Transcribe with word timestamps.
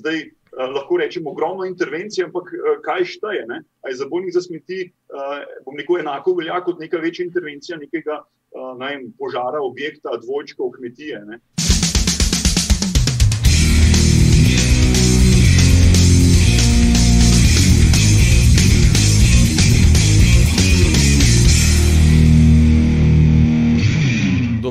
zdaj 0.00 0.22
uh, 0.22 0.68
lahko 0.76 1.00
rečemo 1.00 1.30
ogromno 1.30 1.66
intervencij, 1.68 2.24
ampak 2.28 2.52
uh, 2.52 2.78
kaj 2.84 3.04
šteje? 3.16 3.44
Ne? 3.50 3.62
A 3.84 3.92
je 3.92 4.00
za 4.00 4.08
bojnik 4.10 4.34
za 4.36 4.44
smeti, 4.44 4.90
uh, 5.12 5.42
bom 5.66 5.76
rekel, 5.78 6.00
enako 6.04 6.36
velja 6.40 6.60
kot 6.64 6.80
neka 6.80 7.00
večja 7.02 7.26
intervencija 7.26 7.78
nekega 7.80 8.22
uh, 8.22 8.72
ne 8.78 8.92
vem, 8.92 9.06
požara, 9.18 9.62
objekta, 9.62 10.16
dvojčkov, 10.22 10.76
kmetije. 10.78 11.22
Ne? 11.26 11.40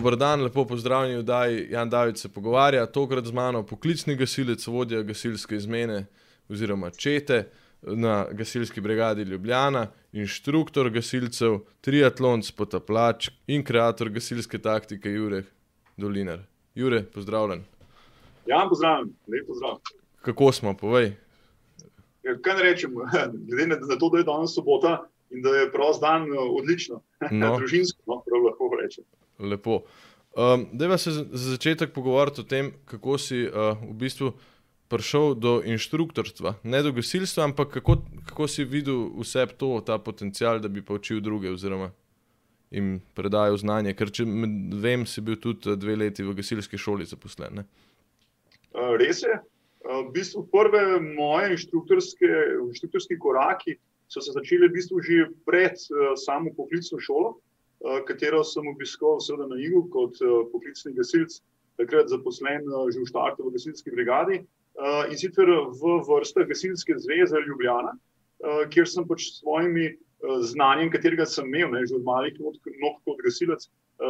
Dober 0.06 0.18
dan, 0.20 0.44
lepo 0.44 0.66
pozdravljeni, 0.66 1.24
da 1.24 1.46
je 1.46 1.70
Jan 1.72 1.90
David 1.90 2.18
se 2.18 2.30
pogovarja, 2.30 2.86
tokrat 2.86 3.26
z 3.26 3.32
mano 3.32 3.64
poklicni 3.66 4.16
gasilec, 4.16 4.68
vodja 4.68 5.02
gasilske 5.02 5.56
izmene 5.56 6.06
oziroma 6.50 6.92
čete 6.92 7.50
na 7.82 8.28
gasilski 8.32 8.82
brigadi 8.82 9.24
Ljubljana, 9.24 9.88
inštruktor 10.12 10.90
gasilcev, 10.90 11.58
triatlonc, 11.82 12.52
potaplač 12.52 13.32
in 13.48 13.66
kreator 13.66 14.14
gasilske 14.14 14.62
taktike 14.62 15.10
Jure 15.10 15.42
Dolinar. 15.98 16.46
Jure, 16.76 17.02
pozdravljen. 17.04 17.66
Ja, 18.46 18.68
pozdravljen, 18.70 19.10
lep 19.28 19.48
pozdrav. 19.48 19.82
Kako 20.22 20.52
smo, 20.52 20.78
povej? 20.78 21.16
Ja, 22.24 22.38
kaj 22.38 22.62
ne 22.62 22.70
rečem, 22.70 22.94
glede 23.50 23.82
na 23.82 23.98
to, 23.98 24.14
da 24.14 24.22
je 24.22 24.30
danes 24.30 24.54
sobota 24.54 25.00
in 25.32 25.42
da 25.42 25.50
je 25.64 25.72
prost 25.72 26.02
dan, 26.02 26.30
odlično. 26.62 27.02
No. 27.32 27.56
Družinsko, 27.58 28.04
no, 28.06 28.22
prav 28.22 28.52
lahko 28.52 28.76
rečem. 28.84 29.10
Lepo. 29.40 29.84
Um, 30.36 30.68
Deva 30.74 30.98
se 30.98 31.12
za 31.12 31.26
začetek 31.32 31.94
pogovoriti 31.94 32.42
o 32.42 32.44
tem, 32.44 32.74
kako 32.86 33.18
si 33.18 33.46
uh, 33.48 33.78
v 33.80 33.94
bistvu 33.94 34.34
prišel 34.92 35.36
do 35.36 35.62
inštruktorstva, 35.66 36.60
ne 36.64 36.82
do 36.84 36.92
gasilstva, 36.94 37.48
ampak 37.48 37.72
kako, 37.80 38.02
kako 38.28 38.48
si 38.48 38.66
videl 38.68 39.08
vse 39.18 39.48
to, 39.58 39.80
ta 39.86 39.98
potencial, 39.98 40.60
da 40.60 40.68
bi 40.68 40.84
pa 40.86 41.00
učil 41.00 41.22
druge 41.24 41.50
oziroma 41.50 41.92
jim 42.76 43.00
predajal 43.16 43.58
znanje. 43.58 43.94
Ker 43.98 44.12
če 44.12 44.26
vem, 44.84 45.06
si 45.10 45.24
bil 45.26 45.40
tudi 45.42 45.76
dve 45.80 45.96
leti 46.04 46.26
v 46.26 46.36
gasilski 46.38 46.80
šoli 46.82 47.08
zaposlen. 47.08 47.62
Ne? 47.62 47.66
Res 49.00 49.24
je. 49.24 49.40
V 49.86 50.10
bistvu 50.14 50.48
prve 50.52 51.00
moje 51.00 51.54
inštruktorske, 51.56 52.30
inštruktorske 52.66 53.18
koraki 53.22 53.78
so 54.10 54.22
se 54.22 54.34
začeli 54.34 54.68
v 54.68 54.74
bistvu 54.74 55.02
že 55.06 55.28
pred 55.46 55.78
samo 56.20 56.54
poklicno 56.58 57.00
šolo. 57.00 57.36
Eh, 57.36 57.55
katero 58.08 58.44
sem 58.44 58.68
obiskal 58.68 59.20
seveda 59.20 59.48
na 59.48 59.60
Igu 59.62 59.86
kot 59.92 60.22
eh, 60.22 60.36
poklicni 60.52 60.94
gasilc, 60.96 61.42
takrat 61.78 62.10
zaposlen 62.10 62.64
eh, 62.64 62.92
že 62.92 63.00
v 63.04 63.10
štartu 63.10 63.48
v 63.48 63.54
gasilski 63.58 63.92
brigadi 63.92 64.46
in 65.08 65.16
sicer 65.16 65.48
v 65.48 65.92
vrstah 66.04 66.44
gasilske 66.44 66.98
zveze 67.00 67.40
Ljubljana, 67.48 67.94
kjer 68.68 68.84
sem 68.92 69.06
pač 69.08 69.22
s 69.24 69.38
svojimi 69.40 69.86
znanjem, 70.44 70.90
katerega 70.92 71.24
sem 71.24 71.48
imel 71.48 71.72
ne, 71.72 71.86
že 71.88 71.96
od 71.96 72.04
malih 72.04 72.36
nog 72.84 72.98
kot 73.08 73.22
gasilec, 73.24 73.70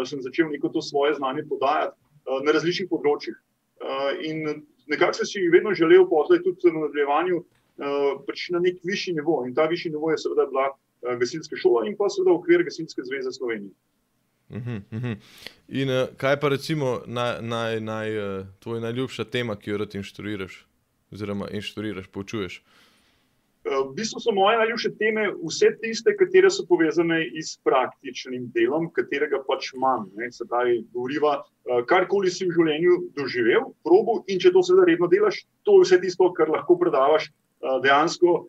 sem 0.10 0.24
začel 0.26 0.50
neko 0.50 0.74
to 0.74 0.82
svoje 0.82 1.14
znanje 1.22 1.46
podajati 1.46 1.94
na 2.48 2.56
različnih 2.58 2.90
področjih. 2.90 3.38
In 4.26 4.66
nekako 4.90 5.22
sem 5.22 5.30
si 5.36 5.46
vedno 5.54 5.76
želel 5.78 6.10
potlej 6.10 6.42
tudi 6.42 6.74
v 6.74 6.82
nadaljevanju 6.82 7.44
pač 8.26 8.50
na 8.50 8.66
nek 8.66 8.82
višji 8.82 9.14
nivo 9.22 9.44
in 9.46 9.54
ta 9.54 9.70
višji 9.70 9.94
nivo 9.94 10.10
je 10.10 10.18
seveda 10.26 10.50
bila 10.50 10.72
Eh, 10.74 10.85
gasilske 11.20 11.60
šole 11.60 11.88
in 11.90 11.98
pa 11.98 12.10
seveda 12.10 12.34
okvir 12.34 12.64
Gasilske 12.66 13.06
zveze 13.06 13.32
Slovenije. 13.32 13.74
Uh 14.50 14.58
-huh, 14.58 14.82
uh 14.92 15.02
-huh. 15.02 15.18
In 15.68 15.90
uh, 15.90 16.08
kaj 16.18 16.40
pa 16.40 16.50
recimo 16.50 17.02
naj, 17.06 17.42
naj, 17.42 17.80
naj, 17.80 18.40
uh, 18.40 18.46
tvoj 18.60 18.82
najljubša 18.82 19.24
tema, 19.24 19.56
ki 19.56 19.70
jo 19.70 19.78
rad 19.78 19.96
inštruiraš, 19.96 20.68
oziroma 21.12 21.48
inštruiraš, 21.52 22.08
poučuješ? 22.08 22.64
V 23.66 23.94
bistvu 23.98 24.20
so 24.20 24.32
moje 24.32 24.58
najljubše 24.58 24.90
teme 25.00 25.24
vse 25.44 25.72
tiste, 25.82 26.14
katere 26.18 26.50
so 26.50 26.66
povezane 26.70 27.18
s 27.42 27.58
praktičnim 27.66 28.52
delom, 28.54 28.92
katerega 28.94 29.40
pač 29.48 29.74
imam. 29.74 30.06
Ne, 30.16 30.32
se 30.32 30.46
pravi, 30.50 30.86
govoriva, 30.94 31.42
karkoli 31.90 32.30
si 32.30 32.46
v 32.46 32.54
življenju 32.54 33.00
doživel, 33.18 33.74
probu 33.84 34.24
in 34.28 34.40
če 34.40 34.52
to 34.54 34.62
seveda 34.64 34.86
redno 34.86 35.08
delaš, 35.08 35.42
to 35.64 35.80
je 35.80 35.88
vse 35.88 36.02
tisto, 36.02 36.30
kar 36.38 36.50
lahko 36.54 36.78
predavaš 36.78 37.32
dejansko 37.84 38.46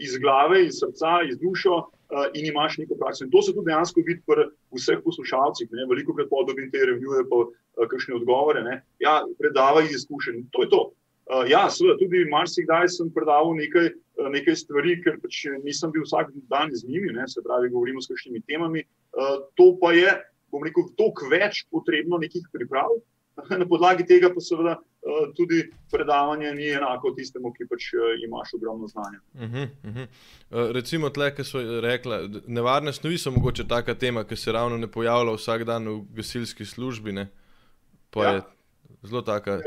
iz 0.00 0.18
glave, 0.20 0.66
iz 0.66 0.78
srca, 0.80 1.18
iz 1.28 1.38
dušo, 1.40 1.76
uh, 2.14 2.26
in 2.34 2.46
imaš 2.46 2.78
neko 2.78 2.94
prakso. 3.00 3.24
In 3.24 3.30
to 3.30 3.42
se 3.42 3.52
tudi 3.52 3.70
dejansko 3.70 4.02
vidi 4.06 4.22
pri 4.26 4.48
vseh 4.76 5.00
poslušalcih. 5.04 5.68
Ne? 5.72 5.86
Veliko 5.90 6.14
krat 6.14 6.28
podobim 6.30 6.70
te 6.70 6.84
revije, 6.86 7.24
pa 7.30 7.40
uh, 7.44 7.88
kakšne 7.90 8.18
odgovore. 8.20 8.62
Ne? 8.62 8.82
Ja, 9.02 9.22
predavaj 9.38 9.90
izkušenj. 9.90 10.44
To 10.52 10.62
je 10.62 10.70
to. 10.74 10.82
Uh, 11.24 11.44
ja, 11.48 11.64
seveda, 11.72 11.96
tudi 12.02 12.26
marsikdaj 12.28 12.90
sem 12.98 13.08
predaval 13.14 13.54
nekaj, 13.56 13.90
uh, 14.20 14.28
nekaj 14.34 14.58
stvari, 14.60 14.98
ker 15.04 15.16
pač 15.22 15.46
nisem 15.64 15.94
bil 15.94 16.04
vsak 16.04 16.34
dan 16.52 16.74
z 16.74 16.84
njimi, 16.88 17.14
ne? 17.16 17.26
se 17.28 17.42
pravi, 17.44 17.72
govorimo 17.72 18.02
s 18.04 18.12
kakšnimi 18.12 18.44
temami. 18.44 18.84
Uh, 19.16 19.40
to 19.56 19.72
pa 19.80 19.94
je, 19.96 20.12
bom 20.52 20.64
rekel, 20.66 20.90
toliko 21.00 21.30
več 21.32 21.64
potrebno 21.72 22.20
nekih 22.20 22.44
priprav. 22.52 22.92
Na 23.60 23.66
podlagi 23.66 24.06
tega 24.06 24.30
pa 24.34 24.40
seveda 24.40 24.78
Eh, 25.04 25.32
tudi 25.36 25.70
predavanje 25.90 26.54
ni 26.54 26.68
enako 26.72 27.10
tistemu, 27.12 27.50
ki 27.52 27.66
pač 27.68 27.90
eh, 27.92 28.22
imaš 28.24 28.54
ogromno 28.56 28.86
znanja. 28.88 29.18
Uh 29.34 29.40
-huh, 29.40 29.68
uh 29.84 29.94
-huh. 29.94 30.72
Recimo, 30.72 31.10
tle, 31.10 31.34
ki 31.36 31.44
so 31.44 31.60
rekli, 31.80 32.40
nevarne 32.46 32.92
snovi 32.92 33.18
so 33.18 33.30
mogoče 33.30 33.68
taka 33.68 33.94
tema, 33.94 34.24
ki 34.24 34.36
se 34.36 34.52
ravno 34.52 34.78
ne 34.78 34.86
pojavlja 34.86 35.32
vsak 35.32 35.64
dan 35.64 35.88
v 35.88 36.00
gasilski 36.16 36.64
službi. 36.64 37.12
Ne? 37.12 37.28
Pa 38.10 38.24
ja. 38.24 38.32
je 38.32 38.42
zelo 39.02 39.22
taka. 39.22 39.60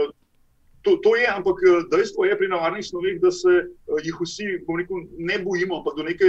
To, 0.82 0.98
to 1.04 1.16
je, 1.16 1.28
ampak 1.36 1.56
dejstvo 1.92 2.26
je 2.26 2.38
pri 2.38 2.48
nevarnih 2.48 2.86
snovih, 2.86 3.22
da 3.22 3.32
se 3.32 3.50
jih 4.04 4.16
vsi 4.22 4.44
rekel, 4.78 4.98
ne 5.18 5.40
bojimo, 5.40 5.84
pa 5.84 5.92
do 5.98 6.04
neke, 6.04 6.26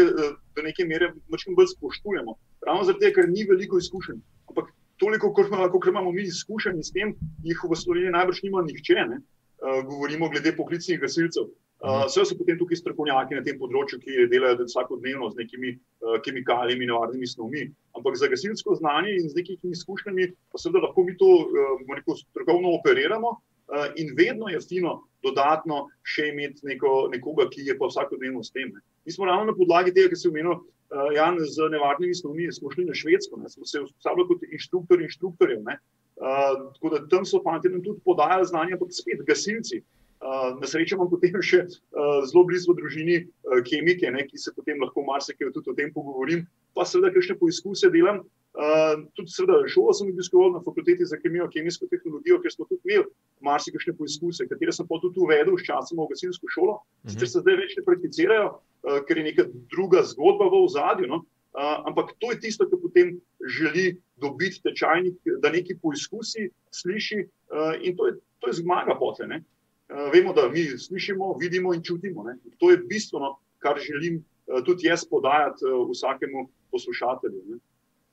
do 0.56 0.62
neke 0.62 0.84
mere 0.84 1.12
bolj 1.56 1.66
spoštujemo. 1.66 2.34
Ravno 2.66 2.84
zato, 2.84 2.98
ker 3.14 3.28
ni 3.28 3.46
veliko 3.50 3.78
izkušenj. 3.78 4.20
Ampak 4.48 4.64
toliko, 4.98 5.32
kot 5.32 5.48
imamo, 5.48 5.80
imamo 5.88 6.12
mi 6.12 6.26
izkušenj 6.28 6.82
s 6.82 6.92
tem, 6.92 7.14
jih 7.44 7.64
v 7.70 7.76
Sloveniji 7.76 8.14
najbrž 8.16 8.42
nima 8.44 8.62
nihče. 8.66 9.06
Ne? 9.12 9.22
Uh, 9.58 9.80
govorimo 9.86 10.28
glede 10.30 10.54
poklicnih 10.56 11.00
gasilcev. 11.00 11.48
Uh, 11.78 12.04
Vse 12.08 12.24
so 12.26 12.34
potem 12.34 12.58
tukaj 12.58 12.80
strokovnjaki 12.80 13.36
na 13.38 13.42
tem 13.46 13.58
področju, 13.58 14.00
ki 14.02 14.24
delajo 14.32 14.64
vsakodnevno 14.66 15.28
z 15.30 15.44
nekimi 15.44 15.76
uh, 15.76 16.16
kemikalijami, 16.24 16.88
nevarnimi 16.90 17.26
snovmi. 17.30 17.68
Ampak 17.94 18.18
za 18.18 18.30
gasilsko 18.30 18.74
znanje 18.80 19.14
in 19.14 19.28
z 19.30 19.38
nekimi 19.38 19.74
izkušnjami, 19.76 20.26
pa 20.50 20.58
seveda 20.58 20.88
lahko 20.88 21.06
mi 21.06 21.14
to 21.18 21.28
uh, 21.46 22.02
strokovno 22.18 22.74
operiramo. 22.80 23.36
Uh, 23.68 23.92
in 24.00 24.10
vedno 24.18 24.48
je 24.50 24.58
fino 24.64 24.96
dodatno 25.22 25.84
še 26.02 26.32
imeti 26.32 26.66
neko, 26.66 27.10
nekoga, 27.12 27.46
ki 27.52 27.66
je 27.68 27.78
pa 27.78 27.90
vsakodnevno 27.90 28.42
s 28.42 28.50
tem. 28.50 28.72
Ne. 28.74 28.82
Mi 29.06 29.14
smo 29.14 29.28
ravno 29.28 29.52
na 29.52 29.54
podlagi 29.54 29.94
tega, 29.94 30.10
ki 30.10 30.18
se 30.18 30.30
omenil, 30.32 30.58
uh, 30.94 31.10
Jan, 31.14 31.38
z 31.40 31.68
nevarnimi 31.70 32.14
snovmi, 32.14 32.48
smo 32.52 32.70
šli 32.70 32.84
na 32.88 32.94
Švedsko, 32.94 33.40
ne, 33.40 33.48
smo 33.48 33.66
se 33.66 33.80
usposabljali 33.80 34.28
kot 34.28 34.48
inštruktori 34.52 35.04
inštruktorjev. 35.08 35.62
Uh, 35.62 36.72
tako 36.74 36.90
da 36.94 37.04
tam 37.08 37.26
so 37.26 37.42
fanti 37.44 37.68
nam 37.68 37.84
tudi 37.84 38.00
podajali 38.04 38.46
znanje, 38.46 38.76
ampak 38.78 38.92
spet 38.92 39.22
gasilci. 39.26 39.82
Uh, 40.18 40.56
na 40.60 40.66
srečo 40.66 40.96
imam 40.96 41.10
potem 41.10 41.36
še 41.38 41.60
uh, 41.62 42.24
zelo 42.26 42.42
blizu 42.48 42.74
družini 42.74 43.20
uh, 43.22 43.60
kemike, 43.62 44.10
ne, 44.10 44.24
ki 44.26 44.40
se 44.40 44.50
potem 44.56 44.80
lahko 44.82 45.04
marsikaj 45.06 45.52
tudi 45.54 45.70
o 45.70 45.76
tem 45.78 45.92
pogovorim, 45.94 46.42
pa 46.74 46.82
seveda 46.82 47.12
kakšne 47.14 47.38
poizkuse 47.38 47.90
delam. 47.94 48.24
Uh, 48.58 49.04
tudi, 49.14 49.30
seveda, 49.30 49.60
šolo 49.70 49.92
sem 49.94 50.08
obiskoval 50.10 50.48
na 50.56 50.60
fakulteti 50.64 51.06
za 51.06 51.14
kemijo, 51.22 51.44
kemijsko 51.52 51.86
tehnologijo, 51.86 52.40
kjer 52.42 52.52
smo 52.56 52.64
tudi 52.66 52.90
imeli 52.90 53.04
marsikaj 53.46 53.94
poizkuse, 53.94 54.48
katere 54.50 54.72
sem 54.74 54.86
pa 54.88 54.98
tudi 54.98 55.22
uvedel 55.22 55.54
s 55.54 55.66
časom 55.68 56.00
v 56.02 56.08
gasilsko 56.10 56.50
šolo. 56.50 56.74
Sicer 57.06 57.22
uh 57.22 57.28
-huh. 57.28 57.32
se 57.32 57.42
zdaj 57.44 57.56
več 57.60 57.76
ne 57.78 57.84
prakticirajo, 57.86 58.48
uh, 58.50 58.98
ker 59.06 59.18
je 59.18 59.24
neka 59.28 59.44
druga 59.70 60.02
zgodba 60.02 60.50
v 60.50 60.64
ozadju. 60.64 61.06
No? 61.06 61.22
Uh, 61.54 61.86
ampak 61.86 62.10
to 62.18 62.32
je 62.32 62.40
tisto, 62.40 62.66
kar 62.70 62.82
potem 62.82 63.20
želi 63.46 63.96
dobiti 64.16 64.62
tečajnik, 64.62 65.16
da 65.42 65.54
nekaj 65.54 65.78
poizkusi, 65.82 66.50
sliši 66.70 67.18
uh, 67.22 67.78
in 67.80 67.96
to 67.96 68.06
je, 68.06 68.12
to 68.38 68.50
je 68.50 68.58
zmaga 68.58 68.98
pote. 68.98 69.24
Uh, 69.24 70.10
vemo, 70.12 70.32
da 70.32 70.48
mi 70.48 70.66
slišimo, 70.78 71.36
vidimo 71.38 71.74
in 71.74 71.82
čutimo. 71.82 72.22
Ne? 72.22 72.36
To 72.58 72.70
je 72.70 72.76
bistveno, 72.76 73.38
kar 73.58 73.78
želim 73.78 74.18
uh, 74.18 74.64
tudi 74.64 74.86
jaz 74.90 75.06
podajati 75.06 75.64
uh, 75.64 75.90
vsakemu 75.90 76.48
poslušatelju. 76.70 77.47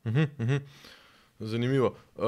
Uh 0.05 0.11
-huh, 0.11 0.27
uh 0.39 0.47
-huh. 0.47 0.61
Zanimivo. 1.39 1.95
Uh, 2.15 2.23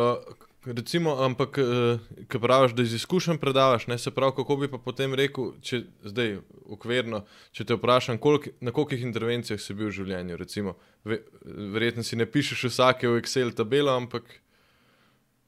recimo, 0.65 1.15
ampak, 1.23 1.57
uh, 1.57 1.99
ki 2.27 2.39
praviš, 2.39 2.73
da 2.73 2.81
iz 2.81 2.93
izkušenj 2.93 3.37
predavaš, 3.37 3.87
ne 3.87 3.97
se 3.97 4.11
pravi, 4.11 4.33
kako 4.35 4.55
bi 4.55 4.71
pa 4.71 4.77
potem 4.77 5.13
rekel, 5.13 5.51
če 5.61 5.81
zdaj 6.03 6.37
ukvirno, 6.65 7.25
če 7.51 7.65
te 7.65 7.73
vprašam, 7.73 8.17
kolik, 8.17 8.49
na 8.61 8.71
kolikih 8.71 9.01
intervencijah 9.01 9.59
si 9.59 9.73
bil 9.73 9.87
v 9.87 9.91
življenju. 9.91 10.37
Recimo, 10.37 10.75
ve, 11.05 11.21
verjetno 11.45 12.03
si 12.03 12.15
ne 12.15 12.25
pišeš 12.25 12.63
vsake 12.63 13.07
v 13.07 13.21
Excel 13.21 13.53
tabelo, 13.55 13.95
ampak. 13.95 14.23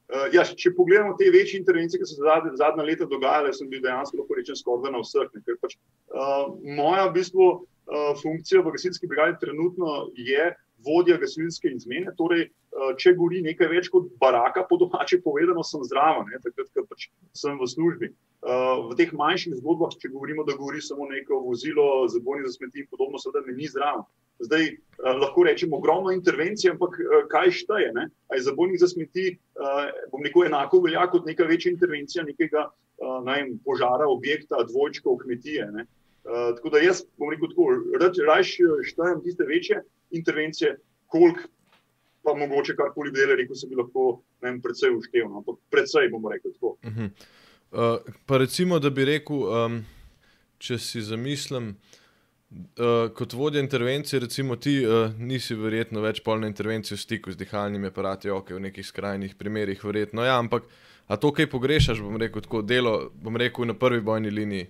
Uh, 0.09 0.25
ja, 0.33 0.43
če 0.43 0.71
pogledamo 0.77 1.17
te 1.17 1.29
večje 1.29 1.59
intervencije, 1.59 1.99
ki 1.99 2.05
so 2.05 2.15
se 2.15 2.23
zadnje, 2.23 2.55
zadnje 2.57 2.83
leta 2.83 3.05
dogajale, 3.05 3.53
sem 3.53 3.69
bil 3.69 3.81
dejansko 3.81 4.17
lahko 4.17 4.35
rečen 4.35 4.55
skoraj 4.55 4.91
na 4.91 5.03
vseh. 5.03 5.27
Ne, 5.35 5.57
pač, 5.61 5.75
uh, 6.13 6.55
moja 6.77 7.09
v 7.09 7.13
bistvu, 7.19 7.51
uh, 7.59 8.15
funkcija 8.21 8.61
v 8.61 8.73
gasilski 8.77 9.07
brigadi 9.07 9.37
trenutno 9.41 10.07
je, 10.15 10.55
vodja 10.85 11.17
gasilske 11.17 11.71
izmene. 11.73 12.13
Torej, 12.17 12.47
eh, 12.47 12.93
če 12.97 13.15
govori 13.17 13.41
nekaj 13.45 13.69
več 13.71 13.89
kot 13.93 14.09
baraka, 14.21 14.65
po 14.69 14.77
domače 14.77 15.21
povedano, 15.23 15.63
sem 15.63 15.83
zraven, 15.83 16.29
takrat, 16.43 16.71
ko 16.73 16.85
pač 16.89 17.09
sem 17.33 17.59
v 17.59 17.67
službi. 17.67 18.13
Uh, 18.39 18.87
v 18.87 18.95
teh 18.95 19.09
manjših 19.11 19.57
zgodbah, 19.59 19.91
če 19.99 20.13
govorimo, 20.13 20.45
da 20.47 20.53
govori 20.55 20.79
samo 20.79 21.09
neko 21.09 21.41
vozilo, 21.43 22.07
zabojni 22.07 22.47
za 22.47 22.53
smeti 22.53 22.85
in 22.85 22.87
podobno, 22.87 23.19
seveda 23.19 23.43
me 23.43 23.51
ni 23.57 23.67
zraven. 23.67 24.05
Zdaj 24.39 24.63
uh, 24.63 25.09
lahko 25.19 25.43
rečemo 25.43 25.75
ogromno 25.75 26.13
intervencij, 26.15 26.71
ampak 26.71 26.95
uh, 27.03 27.25
kaj 27.27 27.51
šteje? 27.57 27.91
Ali 28.31 28.45
zabojnik 28.45 28.79
za 28.79 28.87
smeti, 28.87 29.33
uh, 29.59 29.91
bom 30.13 30.23
rekel, 30.23 30.47
enako 30.47 30.79
velja 30.87 31.03
kot 31.11 31.27
neka 31.27 31.49
večja 31.51 31.73
intervencija 31.73 32.23
nekega 32.23 32.69
uh, 32.71 33.19
ne 33.27 33.35
vem, 33.41 33.51
požara, 33.67 34.07
objekta, 34.07 34.63
dvojčkov, 34.71 35.19
kmetije. 35.25 35.67
Uh, 36.29 36.55
tako 36.55 36.69
da 36.69 36.81
jaz 36.83 37.01
bom 37.17 37.31
rekel 37.33 37.49
tako, 37.49 37.63
raje 38.27 38.43
štejem 38.85 39.23
tiste 39.23 39.47
večje 39.49 39.81
intervencije, 40.13 40.75
koliko 41.07 41.47
pa 42.23 42.33
mogoče 42.33 42.75
karkoli 42.75 43.11
dela, 43.11 43.35
rekel 43.35 43.55
sem, 43.55 43.69
bi 43.69 43.79
lahko 43.79 44.19
vem, 44.43 44.59
predvsej 44.61 44.93
uštevno, 44.97 45.41
ampak 45.41 45.57
predvsej 45.73 46.09
bomo 46.11 46.29
rekli 46.29 46.53
tako. 46.53 46.75
Uh 46.83 46.91
-huh. 46.91 47.09
uh, 47.71 48.13
pa 48.25 48.37
recimo, 48.37 48.79
da 48.79 48.89
bi 48.89 49.05
rekel, 49.05 49.37
um, 49.37 49.85
če 50.57 50.77
si 50.77 51.01
zamislim. 51.01 51.75
Uh, 52.49 53.13
kot 53.13 53.33
vodja 53.33 53.59
intervencije, 53.59 54.19
recimo 54.19 54.55
ti, 54.55 54.85
uh, 54.85 55.13
nisi 55.19 55.55
verjetno 55.55 56.01
več 56.01 56.23
polna 56.23 56.47
intervencija 56.47 56.95
v 56.95 56.99
stiku 56.99 57.31
z 57.31 57.37
dihalnimi 57.37 57.87
aparati, 57.87 58.29
ok, 58.29 58.49
v 58.49 58.59
nekih 58.59 58.85
skrajnih 58.85 59.35
primerih, 59.35 59.83
verjetno. 59.83 60.25
Ja, 60.25 60.39
ampak, 60.39 60.63
a 61.07 61.17
to, 61.17 61.31
kaj 61.31 61.49
pogrešaš, 61.49 62.01
bom 62.01 62.17
rekel, 62.17 62.41
tako 62.41 62.61
delo, 62.61 63.11
bom 63.13 63.37
rekel, 63.37 63.65
na 63.65 63.73
prvi 63.73 64.01
bojni 64.01 64.29
liniji? 64.29 64.67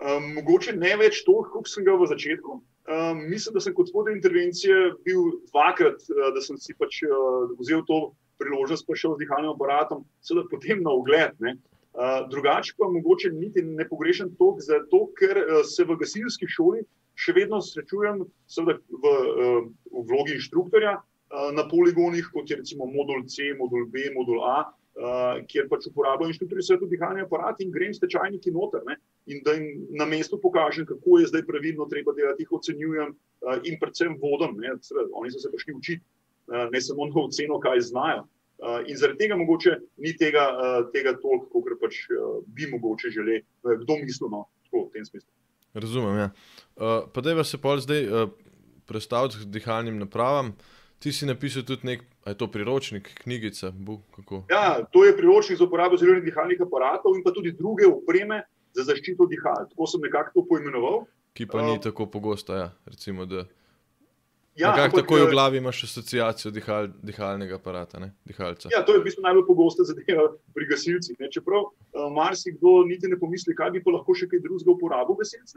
Um, 0.00 0.32
mogoče 0.38 0.72
ne 0.76 0.94
več 0.96 1.24
to, 1.26 1.42
kot 1.52 1.68
sem 1.68 1.84
ga 1.84 1.92
v 2.00 2.08
začetku, 2.08 2.60
Um, 2.90 3.28
mislim, 3.30 3.54
da 3.54 3.60
sem 3.60 3.74
kot 3.74 3.90
voditelj 3.94 4.16
intervencije 4.16 4.76
bil 5.04 5.26
dvakrat, 5.50 6.00
uh, 6.10 6.30
da 6.34 6.40
sem 6.42 6.56
si 6.58 6.74
pač 6.74 7.02
uh, 7.06 7.52
vzel 7.60 7.84
to 7.86 7.98
priložnost, 8.40 8.86
pa 8.88 8.96
šel 8.98 9.14
z 9.14 9.22
dihalnim 9.22 9.52
aparatom, 9.52 10.00
seveda 10.26 10.48
potem 10.50 10.80
na 10.82 10.94
ogled. 10.98 11.36
Uh, 11.38 12.24
drugače 12.32 12.74
pa 12.78 12.88
mogoče 12.90 13.30
niti 13.36 13.62
ne 13.62 13.86
pogrešam 13.86 14.32
to, 14.40 14.56
zato 14.64 15.04
ker 15.20 15.38
uh, 15.38 15.60
se 15.62 15.86
v 15.86 15.98
gasilski 16.00 16.48
šoli 16.50 16.82
še 17.20 17.36
vedno 17.36 17.60
srečujem 17.62 18.24
v, 18.24 18.74
uh, 18.74 19.62
v 19.92 20.04
vlogi 20.10 20.38
inštruktorja 20.40 20.98
na 21.54 21.62
poligonih, 21.70 22.26
kot 22.34 22.50
je 22.50 22.56
recimo 22.58 22.88
modul 22.90 23.20
C, 23.30 23.52
modul 23.54 23.84
B, 23.86 24.08
modul 24.10 24.40
A, 24.42 24.64
uh, 25.00 25.40
kjer 25.48 25.68
pač 25.70 25.88
uporabljajo 25.90 26.34
inštruktorji 26.34 26.64
vse 26.64 26.78
to 26.80 26.88
dihalni 26.90 27.24
aparat 27.24 27.60
in 27.64 27.72
grem 27.72 27.94
s 27.94 28.02
tečajniki 28.02 28.52
noter. 28.54 28.84
Ne? 28.86 28.98
In 29.32 29.42
da 29.46 29.54
jim 29.56 29.86
na 29.96 30.06
mestu 30.08 30.38
pokažem, 30.40 30.86
kako 30.88 31.20
je 31.20 31.30
zdaj 31.32 31.46
pravilno 31.48 31.86
treba 31.90 32.14
delati, 32.16 32.44
jih 32.44 32.52
ocenjujem 32.60 33.14
uh, 33.14 33.56
in 33.64 33.78
predvsem 33.80 34.16
vodom. 34.20 34.58
Oni 34.60 35.32
so 35.32 35.42
se 35.42 35.52
prišli 35.52 35.76
učiti, 35.76 36.04
uh, 36.50 36.68
ne 36.72 36.80
samo 36.84 37.08
na 37.08 37.24
oceno, 37.24 37.60
kaj 37.62 37.84
znajo. 37.90 38.26
Uh, 38.60 38.82
in 38.84 38.98
zaradi 39.00 39.24
tega 39.24 39.38
mogoče 39.40 39.78
ni 40.04 40.12
tega, 40.20 40.44
uh, 40.52 40.80
tega 40.92 41.14
toliko, 41.16 41.62
kot 41.64 41.80
pač, 41.80 42.02
uh, 42.12 42.42
bi 42.46 42.68
mogoče 42.68 43.12
želeli, 43.14 43.44
uh, 43.64 43.78
kdo 43.84 44.02
misli 44.02 44.28
no, 44.28 44.44
v 44.72 44.84
tem 44.92 45.06
smislu. 45.06 45.30
Razumem. 45.74 46.18
Ja. 46.18 46.28
Uh, 46.76 47.08
pa 47.14 47.24
da 47.24 47.32
je 47.32 47.44
se 47.44 47.58
pol 47.62 47.80
zdaj 47.80 48.04
uh, 48.04 48.28
predstaviti 48.90 49.48
dihalnim 49.48 49.96
napravam. 50.02 50.52
Uh, 50.52 50.79
Ti 51.00 51.12
si 51.12 51.26
napisal 51.26 51.64
tudi 51.64 51.86
nek, 51.88 52.02
je 52.28 52.34
to 52.36 52.46
priročnik, 52.52 53.06
knjigica. 53.22 53.70
Bu, 53.72 54.02
ja, 54.50 54.84
to 54.92 55.04
je 55.04 55.14
priročnik 55.16 55.58
za 55.58 55.64
uporabo 55.64 55.96
zelenih 55.96 56.26
dihalnih 56.26 56.60
aparatov 56.60 57.16
in 57.16 57.24
pa 57.24 57.32
tudi 57.32 57.54
druge 57.56 57.88
opreme 57.88 58.42
za 58.76 58.84
zaščito 58.84 59.24
dihal. 59.30 59.64
Tako 59.70 59.88
sem 59.88 60.04
nekako 60.04 60.34
to 60.34 60.44
poimenoval. 60.50 61.06
Ki 61.32 61.46
pa 61.48 61.64
ni 61.64 61.78
uh, 61.78 61.80
tako 61.80 62.04
pogosta. 62.06 62.58
Ja, 62.58 62.68
recimo, 62.84 63.24
da, 63.24 63.46
ja, 64.60 64.74
ampak, 64.74 65.00
takoj 65.00 65.24
v 65.24 65.28
eh, 65.28 65.32
glavi 65.32 65.62
imaš 65.62 65.84
asociacijo 65.88 66.52
dihal, 66.52 66.90
dihalnega 67.00 67.56
aparata. 67.56 68.02
Ne, 68.02 68.12
ja, 68.36 68.82
to 68.84 68.92
je 68.92 69.00
v 69.00 69.04
bistvu 69.06 69.24
najbolj 69.24 69.46
pogosta 69.48 69.88
zadeva 69.88 70.28
pri 70.52 70.68
gasilcih. 70.68 71.16
Ne. 71.16 71.30
Čeprav 71.32 71.70
uh, 71.70 72.10
marsikdo 72.12 72.82
niti 72.84 73.08
ne 73.08 73.16
pomisli, 73.16 73.56
kaj 73.56 73.72
bi 73.72 73.80
pa 73.80 73.96
lahko 73.96 74.12
še 74.12 74.28
kaj 74.28 74.44
drugega 74.44 74.76
uporabil 74.76 75.16
gasilc. 75.22 75.56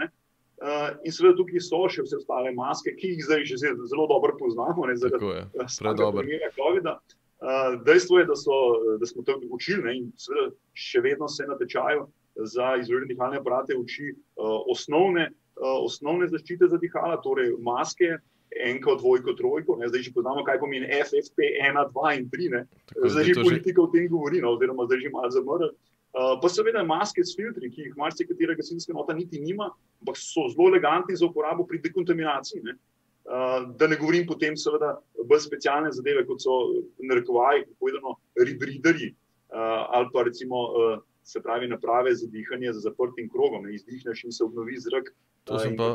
Uh, 0.64 0.96
in 1.04 1.12
seveda 1.12 1.36
tukaj 1.36 1.60
so 1.60 1.82
še 1.92 2.06
vse 2.06 2.22
ostale 2.22 2.54
maske, 2.56 2.94
ki 2.96 3.10
jih 3.18 3.24
zdaj 3.26 3.42
že 3.50 3.58
zelo 3.60 4.06
dobro 4.08 4.32
poznamo, 4.40 4.86
ne 4.88 4.96
zaradi 4.96 5.20
tega, 5.20 6.22
da 6.24 6.24
je 6.24 6.52
COVID. 6.56 6.88
Uh, 6.88 7.74
dejstvo 7.84 8.22
je, 8.22 8.28
da, 8.30 8.38
so, 8.40 8.60
da 9.02 9.10
smo 9.10 9.26
to 9.28 9.36
učili 9.52 9.84
ne, 9.84 9.96
in 10.00 10.06
seveda 10.16 10.54
še 10.72 11.04
vedno 11.04 11.28
se 11.28 11.44
na 11.50 11.58
tečaju 11.60 12.06
za 12.48 12.78
izvedene 12.80 13.12
dihalne 13.12 13.42
aparate 13.44 13.76
uči 13.76 14.14
uh, 14.14 14.64
osnovne, 14.72 15.34
uh, 15.60 15.82
osnovne 15.84 16.32
zaščite 16.32 16.72
za 16.72 16.80
dihala, 16.80 17.20
torej 17.26 17.58
maske, 17.60 18.14
enko, 18.56 18.96
dvojko, 19.04 19.36
trojko. 19.36 19.76
Ne, 19.82 19.92
zdaj 19.92 20.08
že 20.08 20.16
poznamo, 20.16 20.48
kaj 20.48 20.64
pomeni 20.64 20.88
FFP 20.88 21.52
1, 21.60 21.82
2 21.92 22.16
in 22.22 22.30
3. 22.32 22.64
Zdaj 23.04 23.34
že 23.34 23.42
politika 23.44 23.82
že... 23.82 23.84
o 23.84 23.92
tem 23.92 24.08
govori, 24.08 24.40
no, 24.40 24.56
oziroma 24.56 24.88
zdaj 24.88 25.04
že 25.04 25.12
malo 25.12 25.34
zamrl. 25.36 25.74
Uh, 25.74 25.93
pa 26.14 26.50
seveda 26.50 26.84
maske 26.86 27.24
s 27.26 27.34
filtri, 27.38 27.72
ki 27.74 27.88
jih 27.88 27.94
marsikatera 27.98 28.54
gasilska 28.58 28.94
nota 28.94 29.16
niti 29.18 29.40
nima, 29.42 29.72
ampak 30.04 30.20
so 30.22 30.46
zelo 30.54 30.70
elegantni 30.70 31.16
za 31.18 31.26
uporabo 31.26 31.66
pri 31.66 31.82
dekontaminaciji. 31.82 32.62
Ne? 32.64 32.76
Uh, 33.24 33.72
da 33.80 33.88
ne 33.88 33.96
govorim 33.96 34.28
potem, 34.28 34.58
seveda, 34.60 34.98
bolj 35.26 35.46
specialne 35.48 35.92
zadeve, 35.96 36.26
kot 36.28 36.44
so 36.44 36.58
narekovaji, 37.00 37.64
kako 37.64 37.80
povedano, 37.80 38.16
ribrideri 38.36 39.14
uh, 39.54 39.88
ali 39.96 40.10
pa 40.14 40.26
recimo, 40.28 40.60
uh, 40.60 41.00
se 41.24 41.42
pravi, 41.42 41.68
naprave 41.68 42.16
za 42.16 42.28
dihanje 42.28 42.74
z 42.74 42.84
zaprtim 42.84 43.30
krogom, 43.30 43.64
ne 43.64 43.74
izdihneš 43.76 44.24
in 44.24 44.32
se 44.32 44.44
obnovi 44.44 44.78
zrak. 44.78 45.14
To 45.44 45.56
uh, 45.56 45.62
sem 45.62 45.78
pa. 45.78 45.94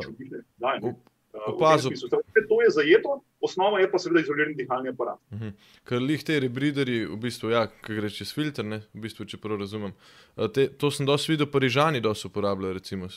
Opazil. 1.33 1.91
Uh, 1.91 2.47
to 2.49 2.61
je 2.61 2.69
zajeto, 2.69 3.21
osnova 3.39 3.79
je 3.79 3.91
pa 3.91 3.99
seveda 3.99 4.23
izoliran 4.23 4.55
dihalni 4.57 4.89
aparat. 4.89 5.19
Uh 5.31 5.37
mhm. 5.37 5.47
-huh. 5.47 5.53
Ker 5.83 6.01
jih 6.01 6.23
te 6.23 6.39
rebrideri, 6.39 7.05
v 7.05 7.17
bistvu, 7.17 7.49
ja, 7.49 7.67
ki 7.67 7.95
gre 7.95 8.09
čez 8.09 8.33
filter, 8.33 8.65
ne, 8.65 8.81
v 8.93 8.99
bistvu, 8.99 9.25
če 9.25 9.37
prav 9.37 9.59
razumem. 9.59 9.93
Te, 10.53 10.67
to 10.67 10.91
sem 10.91 11.05
dosti 11.05 11.31
videl, 11.31 11.47
parižani 11.51 12.01
dosti 12.01 12.27
uporabljajo. 12.27 12.73
Recimo. 12.73 13.07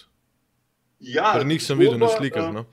Ja, 1.01 1.33
Ker 1.33 1.47
njih 1.47 1.63
sem 1.63 1.77
zgodba, 1.77 1.93
videl 1.93 1.99
na 1.99 2.09
slikah. 2.09 2.53
No? 2.55 2.65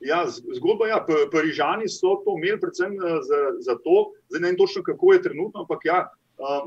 Ja, 0.00 0.26
zgodba 0.28 0.86
je, 0.86 0.90
ja, 0.90 1.06
parižani 1.32 1.88
so 1.88 2.20
to 2.24 2.36
imeli 2.36 2.60
predvsem 2.60 2.92
za, 3.00 3.38
za 3.60 3.74
to, 3.84 4.12
zdaj 4.28 4.40
ne 4.40 4.48
vem 4.48 4.56
točno, 4.56 4.82
kako 4.82 5.12
je 5.12 5.22
trenutno, 5.22 5.60
ampak 5.60 5.84
ja, 5.84 6.08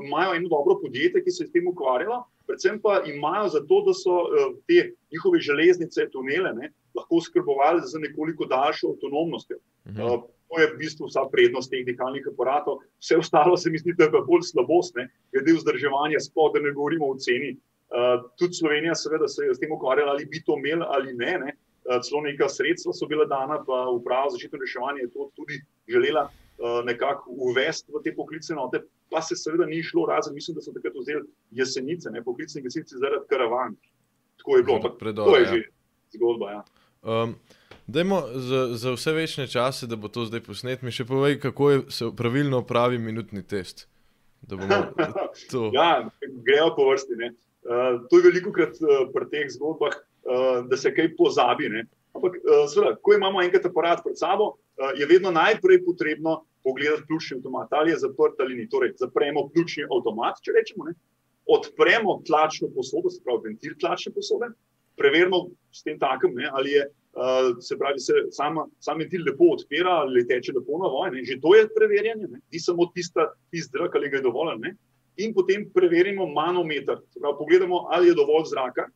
imajo 0.04 0.34
eno 0.34 0.48
dobro 0.48 0.80
podjetje, 0.82 1.24
ki 1.24 1.30
se 1.30 1.44
je 1.44 1.48
s 1.48 1.52
tem 1.52 1.68
ukvarjalo, 1.68 2.24
predvsem 2.50 2.80
pa 2.82 2.98
imajo 3.06 3.48
za 3.54 3.60
to, 3.68 3.78
da 3.86 3.94
so 3.94 4.16
te 4.66 4.90
njihove 5.12 5.40
železnice, 5.48 6.08
tunele, 6.10 6.52
ne, 6.58 6.72
lahko 6.98 7.20
skrbovali 7.22 7.80
za 7.84 8.02
nekoliko 8.02 8.46
daljšo 8.50 8.90
avtonomnost. 8.92 9.50
Uh 9.50 9.58
-huh. 9.94 10.14
uh, 10.14 10.22
to 10.50 10.60
je 10.60 10.66
v 10.74 10.78
bistvu 10.82 11.06
vsa 11.06 11.22
prednost 11.30 11.70
teh 11.70 11.84
dihalnih 11.86 12.26
aparatov. 12.32 12.82
Vse 12.98 13.16
ostalo 13.16 13.56
se 13.56 13.70
mi 13.70 13.78
zdi, 13.78 13.94
da 13.98 14.04
je 14.04 14.22
bolj 14.26 14.42
slabost, 14.50 14.96
ne? 14.98 15.06
glede 15.32 15.54
vzdrževanja, 15.54 16.20
sploh 16.20 16.50
da 16.54 16.60
ne 16.60 16.72
govorimo 16.74 17.06
o 17.06 17.18
ceni. 17.18 17.54
Uh, 17.90 18.18
tudi 18.38 18.54
Slovenija, 18.54 18.94
seveda, 18.94 19.28
se 19.28 19.46
je 19.46 19.54
s 19.54 19.62
tem 19.62 19.72
ukvarjala, 19.72 20.10
ali 20.12 20.26
bi 20.26 20.42
to 20.46 20.58
imeli 20.58 20.84
ali 20.86 21.14
ne. 21.14 21.38
ne? 21.44 21.54
Uh, 21.86 22.02
celo 22.02 22.20
neka 22.26 22.48
sredstva 22.48 22.92
so 22.92 23.06
bila 23.06 23.24
dana, 23.24 23.62
pa 23.66 23.86
uprava 23.94 24.30
za 24.30 24.36
zaščito 24.36 24.56
in 24.56 24.62
reševanje 24.66 25.00
je 25.06 25.10
to 25.14 25.30
tudi 25.38 25.62
želela 25.88 26.28
nekako 26.84 27.30
uvesti 27.48 27.92
v 27.92 28.02
te 28.04 28.12
poklicne 28.14 28.56
note, 28.56 28.82
pa 29.10 29.22
se 29.22 29.36
seveda 29.36 29.66
ni 29.66 29.82
šlo, 29.82 30.06
razen 30.06 30.34
mislim, 30.34 30.54
da 30.54 30.64
so 30.64 30.72
takrat 30.72 30.94
vzeli 31.00 31.24
jesenice, 31.50 32.10
ne 32.10 32.24
poklicne 32.24 32.62
gasilce 32.62 33.00
zaradi 33.00 33.24
karavan. 33.30 33.76
Tako 34.40 34.56
je 34.56 34.62
bilo, 34.62 34.76
ampak 34.76 35.16
to 35.16 35.36
je 35.36 35.42
ja. 35.42 35.52
že 35.54 35.62
zgodba. 36.16 36.50
Ja. 36.50 36.62
Um, 37.02 37.34
dajmo 37.86 38.22
za, 38.34 38.66
za 38.76 38.92
vse 38.92 39.12
večne 39.12 39.46
čase, 39.46 39.86
da 39.86 39.96
bo 39.96 40.08
to 40.08 40.24
zdaj 40.24 40.40
posnet, 40.46 40.82
mi 40.82 40.92
še 40.92 41.04
povej, 41.04 41.38
kako 41.40 41.70
je, 41.70 41.80
se 41.88 42.10
pravilno 42.16 42.62
pravi 42.62 42.98
minutni 42.98 43.42
test. 43.42 43.88
ja, 45.72 46.08
grejo 46.44 46.74
po 46.76 46.88
vrsti. 46.90 47.12
Uh, 47.60 48.00
to 48.08 48.18
je 48.18 48.24
veliko 48.24 48.52
krat 48.52 48.78
uh, 48.80 49.08
pri 49.12 49.28
teh 49.32 49.50
zgodbah, 49.52 49.96
uh, 49.96 50.62
da 50.68 50.76
se 50.80 50.92
kaj 50.94 51.12
pozabi. 51.16 51.68
Ne? 51.68 51.84
Ampak, 52.16 52.40
uh, 52.42 52.64
seveda, 52.70 52.96
ko 53.02 53.14
imamo 53.14 53.42
enkrat 53.42 53.66
aparat 53.68 54.02
pred 54.04 54.18
sabo, 54.18 54.54
uh, 54.54 54.90
je 54.98 55.06
vedno 55.06 55.30
najprej 55.30 55.84
potrebno 55.84 56.40
pogledati 56.64 57.06
ključni 57.06 57.38
avtomat, 57.38 57.72
ali 57.72 57.90
je 57.90 58.02
zaprt 58.04 58.40
ali 58.40 58.54
ni. 58.54 58.68
Torej, 58.68 58.96
zapremo 59.00 59.48
ključni 59.54 59.86
avtomat, 59.88 60.42
če 60.44 60.56
rečemo, 60.58 60.88
ne? 60.90 60.96
odpremo 61.50 62.20
tlačno 62.26 62.68
posodo, 62.74 63.10
se 63.10 63.22
pravi, 63.24 63.50
ventil 63.50 63.74
tlačne 63.80 64.12
posode, 64.14 64.52
preverimo 64.96 65.48
s 65.72 65.82
tem 65.82 65.98
takem, 65.98 66.34
ne, 66.36 66.50
ali 66.52 66.76
je, 66.76 66.84
uh, 67.16 67.56
se 67.64 67.78
pravi, 67.78 67.98
se 67.98 68.26
sama, 68.36 68.66
sam 68.78 69.00
ventil 69.02 69.24
lepo 69.26 69.48
odpira 69.54 69.96
ali 70.04 70.26
teče 70.28 70.52
lepo 70.58 70.78
na 70.78 70.90
vojni. 70.92 71.24
Že 71.24 71.40
to 71.42 71.54
je 71.56 71.66
preverjanje, 71.74 72.28
ne, 72.28 72.42
ni 72.52 72.60
samo 72.60 72.86
tista, 72.94 73.30
tist 73.50 73.72
zrak, 73.74 73.96
ali 73.96 74.10
ga 74.12 74.20
je 74.20 74.26
dovolj. 74.28 74.58
Ne. 74.60 74.76
In 75.24 75.34
potem 75.34 75.66
preverimo 75.74 76.28
manometer, 76.28 77.00
pravi, 77.18 77.38
pogledamo, 77.38 77.86
ali 77.90 78.12
je 78.12 78.18
dovolj 78.20 78.50
zraka 78.52 78.86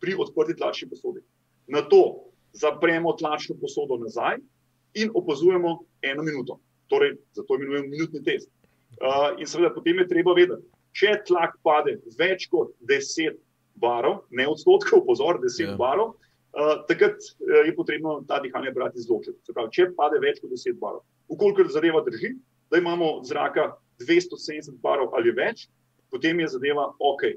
pri 0.00 0.14
odprti 0.18 0.56
tlačni 0.56 0.90
posodi. 0.92 1.24
Na 1.66 1.82
to 1.82 2.30
zapremo 2.56 3.12
tlačno 3.18 3.56
posodo 3.60 3.98
nazaj 4.00 4.40
in 4.94 5.10
opazujemo 5.14 5.78
eno 6.02 6.22
minuto. 6.22 6.58
Torej, 6.86 7.16
zato 7.32 7.54
imenujemo 7.54 7.88
minutni 7.88 8.22
test. 8.24 8.50
Uh, 8.96 9.34
in 9.40 9.46
seveda, 9.46 9.74
potem 9.74 9.98
je 9.98 10.08
treba 10.08 10.32
vedeti, 10.32 10.62
če 10.96 11.18
tlak 11.28 11.58
pade 11.66 11.98
več 12.16 12.46
kot 12.48 12.72
10 12.88 13.36
barov, 13.76 14.22
ne 14.30 14.46
odstotkov, 14.48 15.02
pozor, 15.04 15.40
10 15.42 15.60
yeah. 15.60 15.74
Ja. 15.74 15.76
barov, 15.80 16.14
uh, 16.56 16.78
takrat 16.88 17.18
uh, 17.20 17.66
je 17.66 17.74
potrebno 17.76 18.22
ta 18.28 18.38
dihalni 18.40 18.72
aparat 18.72 18.96
izločiti. 18.96 19.36
Pravi, 19.52 19.74
če 19.76 19.90
pade 19.98 20.20
več 20.22 20.40
kot 20.40 20.54
10 20.54 20.78
barov, 20.80 21.04
ukolikor 21.28 21.68
zadeva 21.74 22.00
drži, 22.06 22.32
da 22.72 22.80
imamo 22.80 23.18
zraka 23.26 23.74
270 24.00 24.80
barov 24.80 25.12
ali 25.18 25.34
več, 25.36 25.66
potem 26.10 26.40
je 26.40 26.54
zadeva 26.56 26.88
ok. 26.96 27.28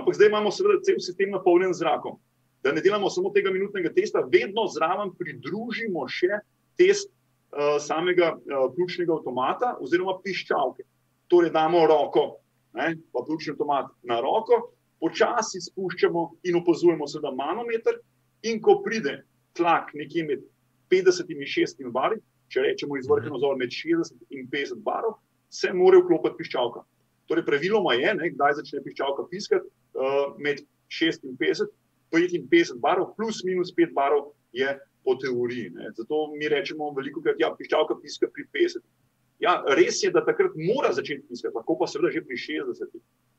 Ampak 0.00 0.16
zdaj 0.16 0.32
imamo 0.32 0.50
seveda 0.54 0.80
cel 0.86 1.00
sistem 1.04 1.34
napolnjen 1.34 1.74
z 1.74 1.84
zrakom. 1.84 2.16
Da 2.62 2.72
ne 2.72 2.80
delamo 2.80 3.10
samo 3.10 3.32
tega 3.34 3.50
minutnega 3.50 3.90
testa, 3.92 4.22
vedno 4.32 4.68
zraven 4.70 5.10
pridružimo 5.18 6.04
še 6.08 6.38
test 6.78 7.10
uh, 7.10 7.78
samega 7.82 8.36
uh, 8.36 8.68
ključnega 8.76 9.16
avtomata 9.16 9.74
oziroma 9.82 10.18
piščalke. 10.22 10.86
Torej, 11.32 11.50
damo 11.54 11.82
roko, 11.90 12.26
ne, 12.78 12.94
pa 13.12 13.24
ključni 13.26 13.56
avtomat 13.56 13.90
na 14.06 14.20
roko, 14.22 14.60
počasi 15.02 15.60
spuščamo 15.64 16.28
in 16.46 16.60
opazujemo 16.60 17.08
seveda 17.10 17.34
manometer, 17.34 17.98
in 18.46 18.62
ko 18.62 18.78
pride 18.84 19.22
tlak 19.58 19.90
nekje 19.98 20.24
med 20.28 20.46
50 20.92 21.30
in 21.34 21.42
60 21.42 21.90
bari, 21.94 22.20
če 22.52 22.62
rečemo 22.62 22.98
izvršeno 23.00 23.38
zor 23.42 23.58
med 23.58 23.74
60 23.74 24.14
in 24.30 24.46
50 24.52 24.82
barov, 24.86 25.18
se 25.50 25.72
mora 25.74 25.98
vklopiti 25.98 26.38
piščalka. 26.38 26.84
Torej, 27.30 27.46
praviloma 27.48 27.96
je, 27.98 28.14
ne, 28.18 28.30
kdaj 28.34 28.58
začne 28.60 28.82
piščalka 28.84 29.26
piskati, 29.30 29.66
uh, 29.98 30.36
med 30.38 30.62
56 30.92 31.26
in 31.26 31.38
55 32.12 32.78
barov, 32.80 33.14
plus 33.16 33.42
minus 33.44 33.72
5 33.76 33.94
barov 33.96 34.32
je 34.52 34.68
po 35.04 35.14
teoriji. 35.14 35.70
Ne. 35.70 35.90
Zato 35.96 36.26
mi 36.36 36.48
rečemo 36.48 36.92
veliko 36.96 37.22
krat, 37.22 37.40
ja, 37.40 37.50
piščalka 37.58 37.98
piska 38.02 38.28
pri 38.32 38.46
50. 38.54 38.84
Ja, 39.42 39.56
res 39.74 39.98
je, 40.04 40.12
da 40.14 40.22
takrat 40.22 40.54
mora 40.54 40.92
začeti 40.94 41.24
piskati, 41.26 41.54
lahko 41.56 41.74
pa 41.80 41.88
seveda 41.90 42.12
že 42.14 42.22
pri 42.26 42.36
60. 42.38 42.92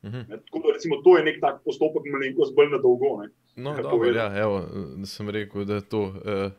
Uh 0.04 0.10
-huh. 0.12 0.24
ne, 0.28 0.36
tako, 0.36 0.58
da, 0.66 0.74
recimo, 0.74 1.00
to 1.04 1.16
je 1.16 1.24
nek 1.24 1.40
tak 1.40 1.62
postopek, 1.64 2.04
malenkost 2.12 2.54
bolj 2.54 2.68
na 2.70 2.78
dolgo. 2.78 3.22
Ne, 3.22 3.28
no, 3.56 3.72
dobro, 3.82 4.10
ja, 4.10 4.28
evo, 4.36 4.66
sem 5.04 5.30
rekel, 5.30 5.64
da 5.64 5.74
je 5.74 5.88
to. 5.88 6.02
Uh... 6.02 6.52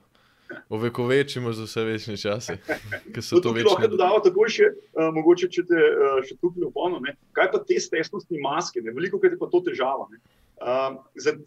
Ovekovečimo 0.70 1.54
za 1.54 1.64
vse 1.64 1.84
večne 1.84 2.18
čase. 2.18 2.58
To 3.30 3.40
to 3.40 3.52
večne... 3.52 3.70
lahko 3.70 3.88
dodamo 3.88 4.20
tako 4.20 4.46
še, 4.50 4.64
uh, 4.94 5.10
mogoče 5.14 5.50
če 5.50 5.64
te 5.66 5.76
uh, 5.76 6.20
še 6.26 6.36
tukaj 6.42 6.68
opomnim. 6.68 7.18
Kaj 7.34 7.52
pa 7.52 7.60
te 7.68 7.80
stresnosti 7.80 8.40
maske? 8.42 8.82
Ne? 8.82 8.94
Veliko 8.94 9.20
krat 9.20 9.34
je 9.34 9.40
pa 9.42 9.50
to 9.52 9.62
težava. 9.66 10.06
Uh, 10.56 10.96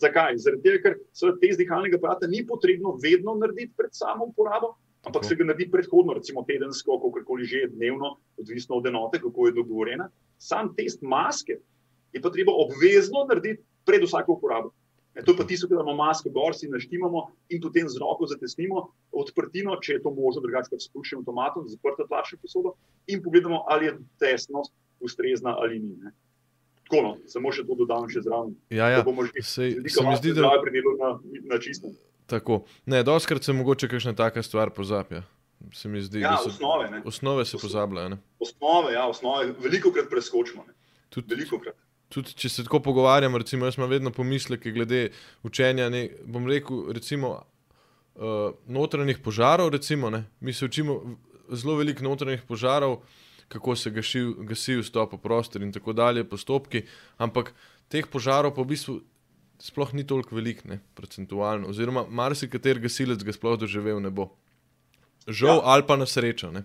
zakaj? 0.01 0.37
Zaradi 0.37 0.63
tega, 0.63 0.81
ker 0.85 0.99
se 1.17 1.31
te 1.41 1.53
zdihalnega 1.57 1.97
aparata 1.97 2.29
ni 2.29 2.43
potrebno 2.47 2.99
vedno 3.03 3.39
narediti 3.41 3.73
pred 3.77 3.95
samo 3.97 4.29
uporabo, 4.29 4.75
ampak 5.09 5.25
se 5.25 5.37
ga 5.39 5.47
naredi 5.49 5.71
predhodno, 5.73 6.17
recimo 6.19 6.45
tedensko, 6.45 6.99
kako 7.15 7.39
že 7.41 7.69
dnevno, 7.73 8.19
odvisno 8.37 8.77
od 8.77 8.87
enote, 8.87 9.21
kako 9.23 9.47
je 9.47 9.57
dogovorjena. 9.57 10.11
Sam 10.39 10.75
test 10.77 11.03
maske 11.03 11.57
je 12.13 12.21
pa 12.21 12.31
treba 12.31 12.53
obvezno 12.53 13.25
narediti 13.29 13.63
pred 13.87 14.05
vsako 14.05 14.37
uporabo. 14.37 14.73
E, 15.15 15.25
to 15.25 15.33
je 15.33 15.39
pa 15.39 15.45
tisto, 15.45 15.67
da 15.67 15.75
imamo 15.75 15.97
maske, 15.97 16.31
gor 16.31 16.55
si 16.55 16.69
naštimamo 16.69 17.25
in 17.49 17.61
potem 17.61 17.89
z 17.89 17.99
roko 17.99 18.27
zatesnimo 18.27 18.85
odprtino, 19.13 19.77
če 19.83 19.97
je 19.97 20.03
to 20.05 20.13
možno, 20.15 20.45
drugače 20.45 20.71
pa 20.71 20.79
spuščamo 20.85 21.25
tomatom, 21.27 21.67
zaprto 21.69 22.07
tlačno 22.07 22.39
posodo 22.43 22.77
in 23.07 23.23
pogledamo, 23.25 23.65
ali 23.67 23.89
je 23.89 23.99
tesnost 24.21 24.75
ustrezna 25.01 25.57
ali 25.59 25.81
ni. 25.81 25.97
Ne. 25.97 26.13
Tako, 26.89 27.03
no, 27.05 27.15
samo 27.29 27.53
še 27.53 27.65
to 27.69 27.77
dodam 27.77 28.07
še 28.09 28.25
zraven. 28.25 28.55
Ja, 28.73 28.89
ja. 28.89 29.03
Se, 29.45 29.71
se 29.77 30.05
mi 30.07 30.15
zdi, 30.17 30.33
da 30.37 30.53
je 30.57 30.85
to 30.85 30.95
na, 30.97 31.11
na 31.53 31.59
čistem. 31.61 31.93
Tako. 32.29 32.63
Ne, 32.89 33.03
doskrat 33.05 33.45
se 33.45 33.53
mogoče 33.53 33.89
kakšna 33.93 34.15
taka 34.17 34.43
stvar 34.43 34.73
pozablja. 34.73 35.23
Se 35.75 35.89
mi 35.89 36.01
zdi, 36.01 36.23
ja, 36.23 36.37
so 36.41 36.49
osnove. 36.49 37.03
Osnove 37.05 37.45
se 37.45 37.61
pozabljajo. 37.61 38.17
Osnove, 38.41 38.95
ja, 38.97 39.05
osnove. 39.11 39.53
Veliko 39.61 39.93
krat 39.93 40.09
preskočimo. 40.09 40.65
Tudi, 41.13 41.35
veliko 41.35 41.61
krat 41.61 41.77
tudi 42.13 42.35
če 42.39 42.49
se 42.49 42.65
tako 42.65 42.81
pogovarjamo, 42.85 43.39
recimo, 43.41 43.69
jaz 43.69 43.79
imam 43.79 43.91
vedno 43.93 44.13
pomisleke 44.15 44.73
glede 44.73 45.09
učenja. 45.47 45.89
Ne, 45.93 46.09
bom 46.25 46.47
rekel, 46.49 46.87
recimo, 46.97 47.35
uh, 48.17 48.51
notranjih 48.67 49.21
požarov. 49.25 49.73
Recimo, 49.77 50.11
Mi 50.41 50.53
se 50.53 50.65
učimo 50.65 51.01
zelo 51.53 51.77
veliko 51.77 52.05
notranjih 52.05 52.43
požarov, 52.49 53.03
kako 53.49 53.77
se 53.77 53.91
gasi, 53.91 54.25
gasi 54.49 54.79
vstop 54.81 55.15
v 55.17 55.23
prostor 55.23 55.63
in 55.63 55.73
tako 55.73 55.93
dalje, 55.93 56.25
postopki. 56.29 56.85
Ampak 57.17 57.55
teh 57.89 58.07
požarov 58.07 58.55
pa 58.55 58.63
v 58.63 58.75
bistvu 58.75 59.01
sploh 59.59 59.93
ni 59.95 60.07
toliko 60.07 60.37
velik, 60.37 60.65
ne, 60.65 60.81
procentualno. 60.95 61.69
Oziroma, 61.69 62.07
marsikateri 62.09 62.85
gasilec 62.85 63.25
ga 63.25 63.35
sploh 63.35 63.59
doživel 63.59 64.01
ne 64.01 64.11
bo. 64.11 64.31
Žal 65.27 65.61
ja. 65.61 65.65
ali 65.75 65.87
pa 65.87 65.97
na 65.97 66.07
srečo. 66.07 66.53
Ne. 66.53 66.65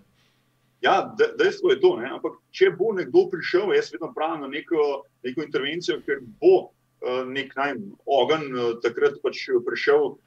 Ja, 0.83 1.15
dejstvo 1.39 1.71
je 1.71 1.79
to. 1.79 1.95
Ne? 1.99 2.11
Ampak, 2.11 2.37
če 2.51 2.73
bo 2.75 2.91
nekdo 2.95 3.27
prišel, 3.31 3.71
jaz 3.75 3.91
vedno 3.93 4.11
pravim 4.15 4.43
na 4.43 4.51
neko, 4.51 5.03
neko 5.23 5.45
intervencijo, 5.45 6.01
ker 6.03 6.19
bo 6.43 6.55
uh, 6.59 7.23
nek 7.27 7.55
naj, 7.55 7.77
ogen 8.03 8.49
uh, 8.51 8.73
takrat 8.83 9.15
pač 9.23 9.45
prišel 9.63 10.11
uh, 10.11 10.17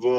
v 0.00 0.14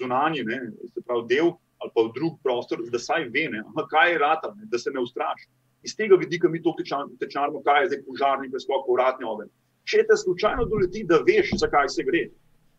zunanji, 0.00 0.46
ne? 0.48 0.60
se 0.88 1.04
pravi, 1.04 1.28
del 1.34 1.52
ali 1.82 1.90
pa 1.94 2.04
v 2.06 2.12
drug 2.14 2.38
prostor, 2.42 2.82
da 2.90 2.98
saj 2.98 3.26
ve, 3.34 3.48
kaj 3.90 4.12
je 4.12 4.18
rata, 4.18 4.54
ne? 4.56 4.68
da 4.70 4.78
se 4.78 4.90
ne 4.94 5.02
ustraši. 5.02 5.48
Iz 5.82 5.96
tega 5.98 6.16
vidika 6.16 6.48
mi 6.48 6.62
to 6.62 6.74
tečemo, 6.78 7.62
kaj 7.66 7.82
je 7.82 7.88
zdaj 7.90 8.02
požarni 8.06 8.50
preskok, 8.50 8.86
uradni 8.88 9.26
ogen. 9.26 9.50
Če 9.84 10.04
te 10.06 10.16
slučajno 10.16 10.68
doleti, 10.70 11.02
da 11.08 11.18
veš, 11.26 11.56
zakaj 11.58 11.90
se 11.90 12.04
gre. 12.06 12.28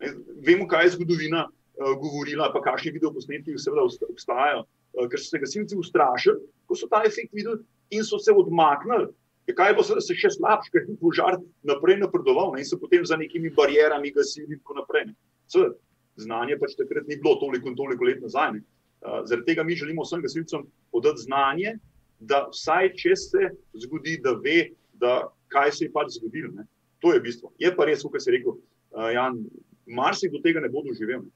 Ne? 0.00 0.14
Vemo, 0.46 0.64
kaj 0.68 0.86
je 0.86 0.94
zgodovina 0.96 1.44
uh, 1.44 1.90
govorila, 2.00 2.48
pa 2.54 2.62
kakšni 2.64 2.94
videoposnetki 2.96 3.58
seveda 3.60 3.84
obstajajo. 4.08 4.64
Uh, 4.94 5.08
ker 5.12 5.20
so 5.20 5.34
se 5.34 5.42
gasilci 5.42 5.76
ustrašili, 5.76 6.40
ko 6.64 6.78
so 6.78 6.88
ta 6.88 7.02
efekt 7.04 7.34
videli 7.36 7.60
in 7.92 8.06
so 8.08 8.18
se 8.18 8.32
odmaknili. 8.32 9.10
Je 9.44 9.52
kaj 9.52 9.74
bo 9.76 9.84
se 9.84 10.16
še 10.16 10.30
slabše, 10.38 10.72
ker 10.72 10.86
je 10.88 10.96
požar 10.96 11.36
naprej 11.68 11.98
napredoval 12.00 12.54
ne? 12.54 12.64
in 12.64 12.68
so 12.68 12.80
potem 12.80 13.04
za 13.04 13.20
nekimi 13.20 13.52
barijami 13.52 14.14
gasili 14.16 14.56
in 14.56 14.62
tako 14.62 14.80
naprej. 14.80 15.10
Seveda, 15.52 15.76
znanje 16.24 16.56
pač 16.56 16.78
takrat 16.78 17.10
ni 17.10 17.20
bilo 17.20 17.36
toliko 17.42 17.68
in 17.68 17.76
toliko 17.76 18.08
let 18.08 18.24
nazaj. 18.24 18.56
Uh, 18.56 18.73
zaradi 19.04 19.46
tega 19.46 19.62
mi 19.62 19.76
želimo 19.76 20.02
vsem 20.02 20.22
gasilcem 20.22 20.64
podati 20.92 21.22
znanje, 21.22 21.76
da 22.20 22.46
vsaj 22.52 22.92
če 23.00 23.16
se 23.16 23.50
zgodi, 23.84 24.18
da 24.24 24.32
ve, 24.44 24.70
da 25.00 25.14
kaj 25.52 25.72
se 25.72 25.84
je 25.84 25.92
pač 25.92 26.16
zgodilo. 26.18 26.52
Ne? 26.56 26.66
To 27.04 27.12
je 27.12 27.20
bistvo. 27.20 27.52
Je 27.60 27.70
pa 27.76 27.86
res, 27.88 28.02
kot 28.02 28.22
si 28.22 28.32
rekel, 28.32 28.56
uh, 28.56 29.10
Jan, 29.12 29.42
marsikdo 29.86 30.40
tega 30.44 30.62
ne 30.64 30.70
bo 30.72 30.84
doživel. 30.86 31.26
Ne? 31.26 31.32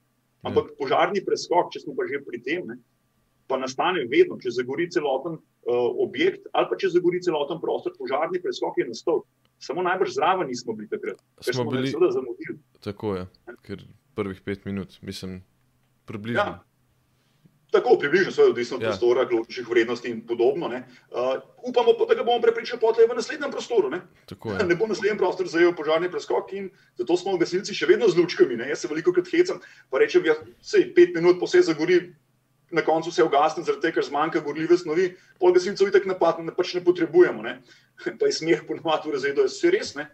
Ampak 0.49 0.71
požarni 0.79 1.21
preskok, 1.25 1.69
če 1.73 1.83
smo 1.83 1.93
pa 1.97 2.07
že 2.09 2.23
pri 2.25 2.41
tem, 2.41 2.63
ne? 2.67 2.79
pa 3.49 3.57
nastane 3.57 4.05
vedno, 4.09 4.37
če 4.37 4.53
zagori 4.53 4.85
celoten 4.93 5.35
uh, 5.35 5.87
objekt 6.05 6.45
ali 6.53 6.69
pa 6.69 6.77
če 6.77 6.91
zagori 6.93 7.21
celoten 7.25 7.57
prostor, 7.61 7.95
požarni 7.97 8.41
preskok 8.41 8.77
je 8.77 8.89
nastal. 8.91 9.23
Samo 9.59 9.83
najbrž 9.83 10.13
zraven 10.15 10.47
nismo 10.47 10.71
bili 10.77 10.87
takrat, 10.87 11.17
ker 11.43 11.51
smo, 11.51 11.65
smo 11.65 11.73
bili 11.73 11.89
zelo 11.91 12.07
zamudili. 12.15 12.59
Tako 12.85 13.15
je, 13.17 13.23
ker 13.67 13.81
prvih 14.15 14.39
pet 14.45 14.63
minut, 14.69 14.95
mislim, 15.03 15.41
približno. 16.07 16.45
Ja. 16.45 16.68
Tako, 17.71 17.99
približno, 18.01 18.31
so 18.33 18.47
odvisno 18.49 18.77
od 18.77 18.81
ja. 18.81 18.89
prostora, 18.89 19.27
ključnih 19.27 19.67
vrednosti 19.69 20.09
in 20.09 20.23
podobno. 20.27 20.67
Uh, 20.67 21.41
upamo 21.69 21.93
pa, 21.99 22.05
da 22.09 22.15
ga 22.17 22.23
bomo 22.23 22.41
prepričali 22.41 22.81
potlej 22.81 23.05
v 23.07 23.17
naslednjem 23.19 23.51
prostoru. 23.51 23.89
Ne, 23.89 24.01
ne 24.69 24.75
bo 24.75 24.87
naslednji 24.89 25.17
prostor 25.17 25.47
zajel 25.47 25.75
požarni 25.77 26.09
preskok 26.09 26.53
in 26.53 26.71
zato 26.97 27.17
smo 27.17 27.37
gasilci 27.37 27.77
še 27.77 27.85
vedno 27.85 28.09
z 28.09 28.17
lučkami. 28.17 28.57
Ne. 28.57 28.71
Jaz 28.73 28.81
se 28.81 28.89
veliko 28.89 29.13
krat 29.13 29.29
hecam, 29.29 29.61
pa 29.89 30.01
rečem, 30.01 30.25
da 30.25 30.33
ja, 30.33 30.39
se 30.61 30.81
pet 30.95 31.13
minut 31.13 31.37
po 31.39 31.45
vse 31.45 31.61
zagori, 31.69 32.01
na 32.71 32.81
koncu 32.85 33.11
se 33.11 33.23
ugasne, 33.23 33.63
zaradi 33.63 33.85
tega, 33.85 33.99
ker 33.99 34.05
zmanjka 34.05 34.41
gorljive 34.45 34.77
snovi, 34.77 35.11
pol 35.41 35.53
gasilcev 35.53 35.89
itak 35.89 36.09
napad, 36.09 36.41
ne, 36.45 36.53
pač 36.53 36.73
ne 36.77 36.83
potrebujemo. 36.85 37.45
Ne? 37.45 37.59
Pa 38.19 38.29
je 38.29 38.37
smeh 38.41 38.65
ponovadi 38.65 39.09
v 39.09 39.17
razredu, 39.17 39.41
da 39.41 39.45
je 39.45 39.53
vse 39.53 39.73
res. 39.73 39.95
Ne? 39.97 40.09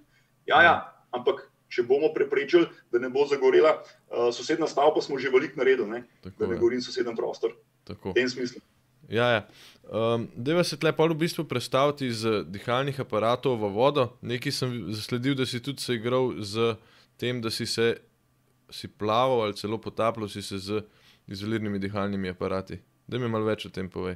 Ja, 0.48 0.62
ja, 0.64 0.76
ampak 1.16 1.48
če 1.70 1.84
bomo 1.84 2.12
preprečili, 2.14 2.68
da 2.92 3.02
ne 3.02 3.10
bo 3.10 3.26
zagorela 3.30 3.76
uh, 3.80 4.30
sosedna 4.34 4.68
stavba, 4.68 5.02
smo 5.02 5.20
že 5.20 5.34
veliko 5.34 5.60
naredili, 5.60 6.04
da 6.24 6.48
ne 6.48 6.58
govorim 6.58 6.82
soseden 6.82 7.16
prostor. 7.16 7.56
Tako. 7.86 8.14
V 8.14 8.18
tem 8.18 8.30
smislu. 8.30 8.62
Ja, 9.10 9.30
ja. 9.30 9.42
Um, 9.86 10.28
Deva 10.36 10.64
se 10.66 10.78
tle 10.82 10.90
pa 10.96 11.06
v 11.06 11.14
bistvu 11.14 11.46
predstaviti 11.46 12.10
iz 12.10 12.24
dihalnih 12.50 12.98
aparatov 13.00 13.60
v 13.62 13.70
vodo. 13.70 14.08
Nekaj 14.26 14.52
sem 14.52 14.74
zasledil, 14.90 15.36
da 15.38 15.46
si 15.46 15.62
tudi 15.62 15.82
se 15.82 15.94
igral 15.94 16.34
z 16.42 16.74
tem, 17.22 17.42
da 17.42 17.54
si 17.54 17.70
se 17.70 17.94
si 18.70 18.88
plaval 18.88 19.42
ali 19.42 19.54
celo 19.54 19.78
potapljal 19.78 20.28
si 20.28 20.42
se 20.42 20.58
z 20.58 20.82
izolirnimi 21.28 21.80
dihalnimi 21.80 22.30
aparati. 22.30 22.80
Da 23.08 23.20
mi 23.20 23.30
malo 23.30 23.46
več 23.46 23.66
o 23.66 23.70
tem 23.70 23.90
povej. 23.90 24.16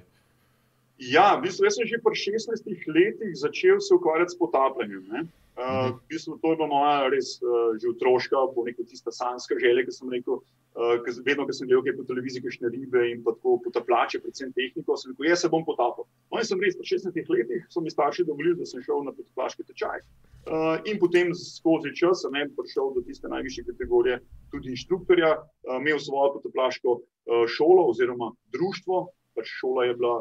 Ja, 0.99 1.35
v 1.37 1.45
bistvu, 1.45 1.67
jaz 1.67 1.77
sem 1.77 1.87
že 1.87 2.01
pri 2.03 2.17
16 2.17 2.89
letih 2.89 3.35
začel 3.37 3.79
se 3.79 3.93
ukvarjati 3.93 4.33
s 4.33 4.39
potapljanjem. 4.39 5.05
Uh, 5.05 5.27
uh, 5.59 5.91
v 5.91 6.07
bistvu, 6.09 6.39
to 6.41 6.51
je 6.51 6.57
bila 6.59 6.67
moja 6.71 7.09
res 7.11 7.35
uh, 7.43 7.75
že 7.79 7.91
otroška, 7.91 8.47
bo 8.55 8.63
neko 8.65 8.85
tista 8.87 9.11
sanska 9.11 9.59
želja, 9.59 9.85
ki 9.85 9.93
sem 9.95 10.09
rekel. 10.13 10.41
Uh, 10.79 11.01
vedno, 11.25 11.43
ko 11.49 11.53
sem 11.55 11.67
gledal 11.67 11.97
po 11.97 12.05
televiziji, 12.07 12.45
kakšne 12.45 12.69
ribe 12.71 13.01
in 13.11 13.23
tako 13.25 13.57
potapljače, 13.65 14.21
predvsem 14.23 14.53
tehniko, 14.55 14.95
sem 14.95 15.11
rekel, 15.11 15.27
jaz 15.31 15.43
se 15.43 15.49
bom 15.51 15.65
potapal. 15.67 16.07
No, 16.29 16.39
in 16.39 16.47
sem 16.47 16.61
res 16.61 16.77
pri 16.79 16.87
16 16.93 17.31
letih, 17.33 17.65
so 17.73 17.83
mi 17.83 17.91
starši 17.91 18.27
dovolili, 18.29 18.55
da 18.61 18.69
sem 18.69 18.83
šel 18.85 19.03
na 19.03 19.11
potapljaški 19.17 19.65
tečaj. 19.71 20.05
Uh, 20.47 20.79
in 20.87 21.01
potem 21.01 21.33
skozi 21.35 21.91
čas 21.97 22.23
sem 22.23 22.37
prišel 22.55 22.93
do 22.95 23.03
tiste 23.03 23.27
najvišje 23.27 23.65
kategorije, 23.73 24.21
tudi 24.53 24.71
inštruktorja, 24.77 25.33
uh, 25.41 25.77
imel 25.81 25.99
svojo 25.99 26.37
potapljaško 26.37 26.95
uh, 26.95 27.43
šolo 27.49 27.89
oziroma 27.91 28.31
društvo, 28.53 29.09
pač 29.35 29.51
šola 29.59 29.89
je 29.89 29.97
bila 29.99 30.15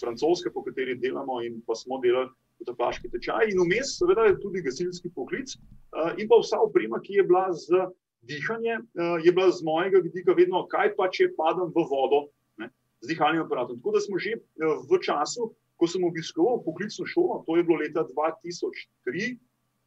francoska, 0.00 0.52
po 0.54 0.62
kateri 0.64 0.94
delamo 1.00 1.42
in 1.42 1.58
pa 1.66 1.74
smo 1.74 1.98
delali 2.04 2.30
potapljaški 2.64 3.12
tečaj. 3.12 3.52
In 3.52 3.60
vmes, 3.62 3.98
seveda, 4.00 4.32
tudi 4.42 4.64
gasilski 4.64 5.12
poklic 5.14 5.52
uh, 5.54 6.16
in 6.18 6.26
pa 6.30 6.40
vsa 6.40 6.58
oprema, 6.64 6.98
ki 7.04 7.20
je 7.20 7.28
bila 7.28 7.46
z 7.52 7.84
dihanje 8.26 8.78
uh, 8.78 9.24
je 9.24 9.32
bila 9.32 9.50
z 9.50 9.62
mojega 9.62 9.98
vidika 9.98 10.32
vedno, 10.32 10.64
kaj 10.72 10.94
pa 10.96 11.08
če 11.12 11.30
padem 11.36 11.70
v 11.74 11.84
vodo 11.90 12.28
ne, 12.60 12.70
z 13.04 13.12
dihalnim 13.12 13.44
aparatom. 13.44 13.78
Tako 13.80 13.96
da 13.96 14.00
smo 14.04 14.18
že 14.18 14.38
uh, 14.38 14.80
v 14.88 15.00
času, 15.04 15.52
ko 15.76 15.90
sem 15.90 16.04
obiskoval 16.06 16.62
poklicno 16.64 17.06
šolo, 17.06 17.42
to 17.46 17.58
je 17.58 17.66
bilo 17.66 17.80
leta 17.82 18.06
2003, 18.08 19.36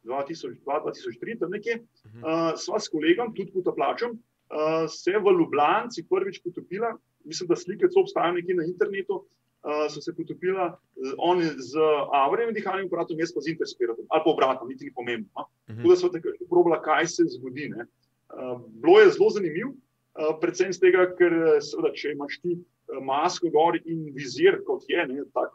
2002-2003, 0.06 1.38
tam 1.40 1.52
nekje, 1.52 1.80
uh, 2.22 2.54
sva 2.60 2.78
s 2.78 2.90
kolegom, 2.92 3.34
tudi 3.34 3.52
pod 3.56 3.72
plačom, 3.74 4.14
uh, 4.14 4.86
se 4.86 5.16
v 5.16 5.34
Ljubljani 5.40 6.06
prvič 6.08 6.42
potopila. 6.44 6.94
Mislim, 7.28 7.48
da 7.50 7.58
slike 7.58 7.90
so 7.90 8.04
obstajale 8.06 8.38
nekje 8.38 8.54
na 8.56 8.64
internetu. 8.64 9.24
Uh, 9.68 9.84
so 9.92 10.00
se 10.00 10.14
potopila, 10.16 10.70
uh, 10.72 11.12
oni 11.18 11.44
z 11.44 11.76
avrem 12.16 12.54
dihalnim 12.56 12.86
aparatom, 12.88 13.18
jaz 13.20 13.34
pa 13.36 13.42
z 13.44 13.52
interspiratom, 13.52 14.06
ali 14.08 14.22
pa 14.24 14.30
obratno, 14.30 14.68
niti 14.68 14.88
ni 14.88 14.92
pomembno. 14.96 15.28
No? 15.36 15.44
Uh 15.44 15.74
-huh. 15.74 15.76
Tako 15.76 15.88
da 15.88 15.96
so 15.96 16.08
takrat 16.08 16.40
probala, 16.48 16.82
kaj 16.82 17.06
se 17.06 17.24
zgodi. 17.36 17.68
Uh, 17.76 18.60
bilo 18.80 19.00
je 19.00 19.10
zelo 19.10 19.30
zanimivo, 19.30 19.70
uh, 19.70 20.38
predvsem 20.40 20.72
z 20.72 20.80
tega, 20.80 21.04
ker 21.18 21.32
seveda, 21.60 21.92
če 21.92 22.12
imaš 22.16 22.40
ti 22.40 22.56
uh, 22.56 23.04
masko 23.04 23.50
gor 23.52 23.76
in 23.84 24.08
vizir, 24.16 24.64
kot 24.64 24.88
je, 24.88 25.06
ne, 25.06 25.24
tak, 25.34 25.52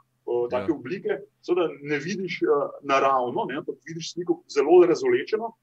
take 0.51 0.71
ja. 0.71 0.75
oblike, 0.75 1.17
seveda 1.41 1.67
ne 1.81 1.97
vidiš 1.99 2.41
uh, 2.45 2.69
naravno, 2.83 3.45
ne, 3.49 3.57
ampak 3.57 3.75
vidiš 3.87 4.13
sliko 4.13 4.43
zelo 4.47 4.85
razolečeno, 4.85 5.55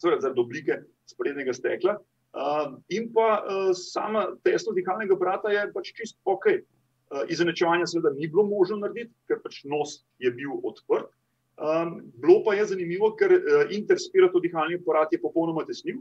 seveda 0.00 0.20
zaradi 0.20 0.40
oblike 0.40 0.80
sprednjega 1.06 1.52
stekla. 1.52 1.98
Uh, 2.36 2.80
in 2.88 3.12
pa 3.12 3.44
uh, 3.44 3.70
sama 3.72 4.26
tesno 4.44 4.72
dihalnega 4.72 5.14
aparata 5.14 5.48
je 5.48 5.72
pač 5.72 5.92
čisto 5.96 6.20
ok. 6.24 6.46
Uh, 7.06 7.22
izenačevanja 7.30 7.86
seveda 7.86 8.10
ni 8.16 8.26
bilo 8.26 8.42
možno 8.48 8.80
narediti, 8.82 9.12
ker 9.30 9.38
pač 9.42 9.60
nos 9.70 10.00
je 10.18 10.30
bil 10.34 10.56
odprt. 10.66 11.06
Um, 11.56 12.00
bilo 12.18 12.40
pa 12.44 12.56
je 12.58 12.64
zanimivo, 12.72 13.12
ker 13.16 13.32
uh, 13.32 13.70
interspirato 13.70 14.42
dihalni 14.42 14.80
aparat 14.80 15.14
je 15.14 15.20
popolnoma 15.22 15.62
tesnil, 15.64 16.00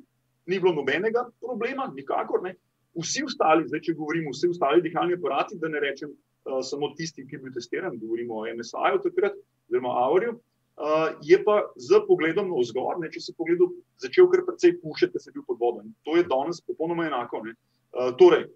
ni 0.50 0.58
bilo 0.60 0.74
nobenega 0.74 1.28
problema, 1.42 1.86
nikakor 1.94 2.42
ne. 2.44 2.56
Vsi 2.98 3.24
ostali, 3.28 3.68
zdaj 3.70 3.84
če 3.86 3.96
govorimo, 4.00 4.34
vsi 4.34 4.50
ostali 4.52 4.82
dihalni 4.82 5.16
aparati, 5.20 5.60
da 5.62 5.70
ne 5.70 5.84
rečem 5.84 6.10
uh, 6.12 6.60
samo 6.66 6.90
tisti, 6.98 7.28
ki 7.28 7.38
je 7.38 7.44
bil 7.46 7.54
testiran, 7.54 8.02
govorimo 8.02 8.42
o 8.42 8.50
MSI-ju 8.50 9.06
takrat, 9.06 9.38
oziroma 9.70 9.94
Auriju, 10.08 10.36
uh, 10.36 11.08
je 11.22 11.38
pa 11.46 11.62
z 11.78 12.02
pogledom 12.08 12.50
na 12.50 12.60
vzgor, 12.66 12.98
ne, 13.04 13.14
če 13.14 13.24
si 13.28 13.38
pogledal, 13.38 13.72
začel 14.02 14.28
kar 14.34 14.44
precej 14.50 14.80
pušiti, 14.82 15.14
ker 15.14 15.24
se 15.24 15.30
je 15.30 15.38
bil 15.38 15.46
pod 15.48 15.62
vodom. 15.62 15.94
To 16.08 16.18
je 16.18 16.26
danes 16.28 16.66
popolnoma 16.66 17.08
enako. 17.12 17.46
Uh, 17.46 18.12
torej, 18.20 18.50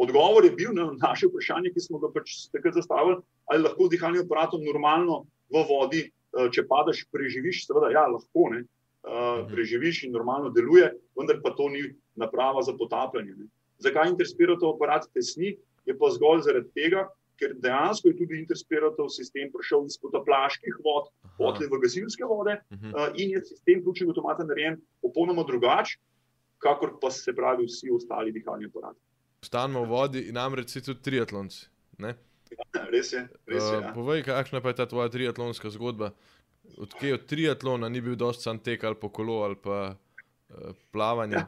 odgovor 0.00 0.44
je 0.44 0.54
bil 0.56 0.72
na 0.74 0.88
naše 0.96 1.28
vprašanje, 1.28 1.72
ki 1.74 1.84
smo 1.84 2.00
ga 2.02 2.10
pač 2.14 2.48
takrat 2.54 2.78
zastavili, 2.78 3.20
ali 3.52 3.66
lahko 3.66 3.88
z 3.88 3.96
dihalnim 3.96 4.24
aparatom 4.24 4.64
normalno 4.64 5.24
v 5.52 5.64
vodi, 5.68 6.02
uh, 6.08 6.48
če 6.52 6.64
padeš, 6.68 7.04
preživiš, 7.12 7.66
seveda, 7.68 7.92
ja, 7.94 8.06
lahko 8.08 8.50
ne. 8.54 8.64
Uh, 9.00 9.46
preživiš 9.48 10.02
in 10.04 10.12
normalno 10.12 10.50
deluje, 10.52 10.90
vendar 11.16 11.38
pa 11.40 11.54
to 11.56 11.70
ni 11.72 11.86
naprava 12.20 12.60
za 12.60 12.74
potapljanje. 12.76 13.32
Ne. 13.38 13.46
Zakaj 13.80 14.10
interspirato 14.12 14.74
aparat 14.74 15.08
tesni? 15.16 15.54
Je 15.88 15.94
pa 15.96 16.10
zgolj 16.12 16.42
zaradi 16.44 16.68
tega, 16.76 17.06
ker 17.40 17.54
dejansko 17.56 18.10
je 18.10 18.18
tudi 18.18 18.36
interspiratov 18.42 19.08
sistem 19.14 19.48
prišel 19.54 19.86
iz 19.88 19.96
potaplaških 20.02 20.76
vod, 20.84 21.08
potle 21.38 21.70
v 21.72 21.80
gasilske 21.80 22.28
vode 22.28 22.58
uh 22.60 22.76
-huh. 22.76 22.92
uh, 22.92 23.08
in 23.16 23.32
je 23.32 23.44
sistem 23.44 23.80
ključnega 23.82 24.12
avtomata 24.12 24.44
narejen 24.44 24.76
popolnoma 25.00 25.44
drugače, 25.48 25.96
kakor 26.58 26.98
pa 27.00 27.10
se 27.10 27.32
pravi 27.32 27.64
vsi 27.64 27.88
ostali 27.90 28.32
dihalni 28.32 28.68
aparati. 28.68 29.00
Stanemo 29.40 29.84
v 29.84 29.88
vodi 29.88 30.20
in 30.28 30.36
namreč 30.36 30.74
si 30.74 30.82
tudi 30.84 31.00
triatlonci. 31.04 31.64
Ja, 32.00 32.12
res 32.92 33.12
je. 33.14 33.22
Res 33.48 33.64
je 33.64 33.78
uh, 33.78 33.84
ja. 33.86 33.92
Povej, 33.96 34.24
kakšna 34.26 34.60
pa 34.60 34.72
je 34.72 34.80
ta 34.82 34.86
tvoja 34.90 35.08
triatlonska 35.12 35.72
zgodba? 35.72 36.12
Odkje 36.76 37.14
od 37.16 37.24
triatlona 37.30 37.88
ni 37.88 38.02
bil 38.04 38.18
dosti 38.20 38.44
sam 38.46 38.60
tek 38.60 38.84
ali 38.84 38.98
po 39.00 39.08
kolo 39.08 39.40
ali 39.46 39.56
pa 39.56 39.96
uh, 39.96 40.76
plavanje? 40.92 41.40
Ja. 41.40 41.46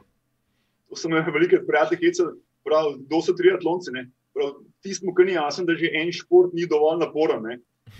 To 0.89 0.97
sem 0.97 1.13
imel 1.13 1.29
veliko 1.33 1.61
prijateljev, 1.67 2.33
prav, 2.65 2.95
kdo 3.05 3.21
so 3.21 3.37
triatlonci. 3.37 3.93
Ne? 3.93 4.07
Tisti, 4.81 5.13
ki 5.13 5.29
ni 5.29 5.37
jasno, 5.37 5.67
da 5.69 5.77
že 5.77 5.93
en 5.93 6.09
šport 6.13 6.53
ni 6.57 6.65
dovolj 6.69 7.01
naporen. 7.05 7.45
Ne? 7.45 7.59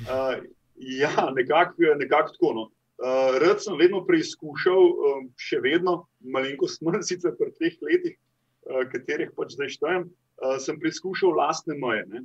Uh, 0.10 0.42
ja, 0.78 1.30
nekako 1.38 1.94
nekak 2.02 2.34
tako. 2.34 2.54
No. 2.58 2.70
Uh, 2.98 3.38
rad 3.42 3.62
sem 3.62 3.78
vedno 3.78 4.02
preizkušal, 4.08 4.82
um, 4.82 5.26
še 5.38 5.62
vedno, 5.62 6.04
malenko 6.22 6.70
smrt, 6.70 7.06
sicer 7.10 7.38
pri 7.38 7.54
teh 7.60 7.78
letih, 7.86 8.18
uh, 8.18 8.33
katerih 8.92 9.34
pač 9.38 9.58
zdaj 9.58 9.74
štejem, 9.76 10.08
uh, 10.08 10.56
sem 10.62 10.80
preizkušal 10.80 11.36
lastne 11.38 11.78
meje. 11.80 12.24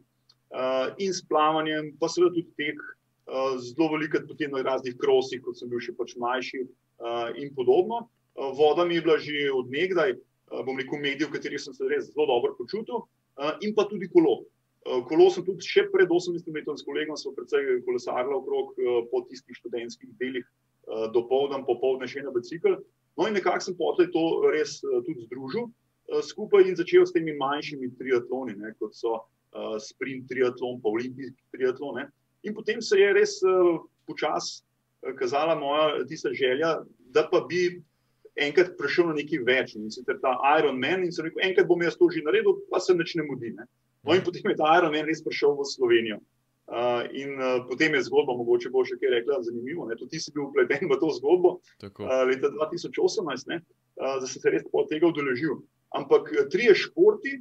Uh, 0.48 0.94
in 1.02 1.12
s 1.12 1.20
plavanjem, 1.28 1.92
pa 2.00 2.08
seveda 2.08 2.38
tudi 2.38 2.54
tek, 2.56 2.80
uh, 3.28 3.58
zelo 3.60 3.90
veliko 3.96 4.22
potem 4.28 4.54
na 4.54 4.64
raznih 4.64 4.96
krosih, 4.96 5.42
kot 5.44 5.58
sem 5.60 5.68
bil 5.68 5.82
še 5.84 5.92
pač 5.98 6.16
mlajši 6.16 6.64
uh, 6.64 7.28
in 7.36 7.52
podobno. 7.56 8.06
Uh, 8.38 8.54
voda 8.56 8.86
mi 8.88 8.96
je 8.96 9.04
bila 9.04 9.18
že 9.20 9.50
odnegdaj, 9.52 10.16
uh, 10.16 10.62
bom 10.64 10.78
rekel, 10.80 11.02
medij, 11.02 11.28
v 11.28 11.36
katerih 11.36 11.60
sem 11.60 11.76
se 11.76 11.90
res 11.90 12.08
zelo 12.12 12.30
dobro 12.30 12.56
počutil. 12.56 13.04
Eh, 13.38 13.56
in 13.60 13.74
pa 13.74 13.84
tudi 13.84 14.08
kolo. 14.08 14.44
Eh, 14.86 15.02
kolo 15.06 15.30
sem 15.30 15.44
tudi 15.46 15.62
še 15.62 15.86
pred 15.92 16.10
18 16.10 16.50
leti 16.50 16.74
s 16.74 16.86
kolegom, 16.86 17.16
smo 17.16 17.34
precej 17.36 17.82
kolesarili 17.86 18.34
okrog 18.34 18.74
eh, 18.74 19.02
po 19.12 19.22
tistih 19.30 19.54
študentskih 19.62 20.10
delih, 20.18 20.46
do 21.12 21.20
povdan, 21.28 21.66
popoldne 21.68 22.06
še 22.08 22.22
na 22.24 22.30
bicikl. 22.32 22.78
No, 23.20 23.26
in 23.28 23.34
nekako 23.36 23.60
sem 23.60 23.74
potem 23.76 24.08
to 24.08 24.22
res 24.48 24.78
tudi 24.80 25.26
združil 25.26 25.66
skupaj 26.24 26.68
in 26.68 26.76
začel 26.78 27.06
s 27.06 27.12
temi 27.12 27.34
manjšimi 27.36 27.90
triatloni, 27.98 28.56
ne, 28.60 28.72
kot 28.80 28.96
so 28.96 29.18
sprint 29.82 30.28
triatlon, 30.28 30.80
pa 30.80 30.92
olimpijski 30.92 31.42
triatlon. 31.56 32.00
Ne. 32.00 32.08
In 32.48 32.54
potem 32.54 32.80
se 32.84 33.00
je 33.00 33.12
res 33.16 33.38
počasi 34.08 34.62
kazala 35.18 35.54
moja 35.54 36.04
tista 36.08 36.32
želja, 36.32 36.78
da 37.14 37.28
pa 37.30 37.40
bi 37.48 37.82
enkrat 38.36 38.74
prišel 38.78 39.10
na 39.10 39.18
nekaj 39.18 39.44
več. 39.46 39.74
In 39.78 39.90
sicer 39.92 40.18
ta 40.22 40.34
Iron 40.58 40.78
Man, 40.80 41.04
in 41.04 41.12
se 41.12 41.24
rekel, 41.26 41.42
enkrat 41.48 41.68
bom 41.68 41.82
jaz 41.82 41.96
to 41.98 42.10
že 42.14 42.24
naredil, 42.26 42.58
pa 42.70 42.80
se 42.80 42.94
neč 42.94 43.14
ne 43.18 43.26
mudi. 43.26 43.52
Ne? 43.56 43.66
No, 44.06 44.14
in 44.14 44.24
potem 44.24 44.52
je 44.52 44.58
ta 44.58 44.76
Iron 44.78 44.94
Man 44.94 45.08
res 45.08 45.22
prišel 45.24 45.56
v 45.58 45.66
Slovenijo. 45.68 46.20
Uh, 46.68 47.08
in 47.16 47.32
uh, 47.40 47.64
potem 47.64 47.94
je 47.96 48.02
zgodba, 48.04 48.34
mogoče 48.36 48.68
bo 48.68 48.82
še 48.84 48.98
kaj 49.00 49.14
rekla, 49.14 49.40
zanimivo. 49.40 49.86
Tudi 49.96 50.10
ti 50.12 50.18
si 50.20 50.34
bil 50.34 50.50
upleten 50.50 50.90
v 50.90 50.98
to 51.00 51.08
zgodbo 51.16 51.54
uh, 51.56 52.18
leta 52.28 52.50
2018, 52.52 52.92
uh, 53.56 54.18
da 54.20 54.26
si 54.28 54.36
se 54.36 54.52
res 54.52 54.66
tega 54.90 55.08
udeležil. 55.08 55.62
Ampak 55.96 56.28
tri 56.52 56.68
je 56.68 56.74
športi, 56.84 57.38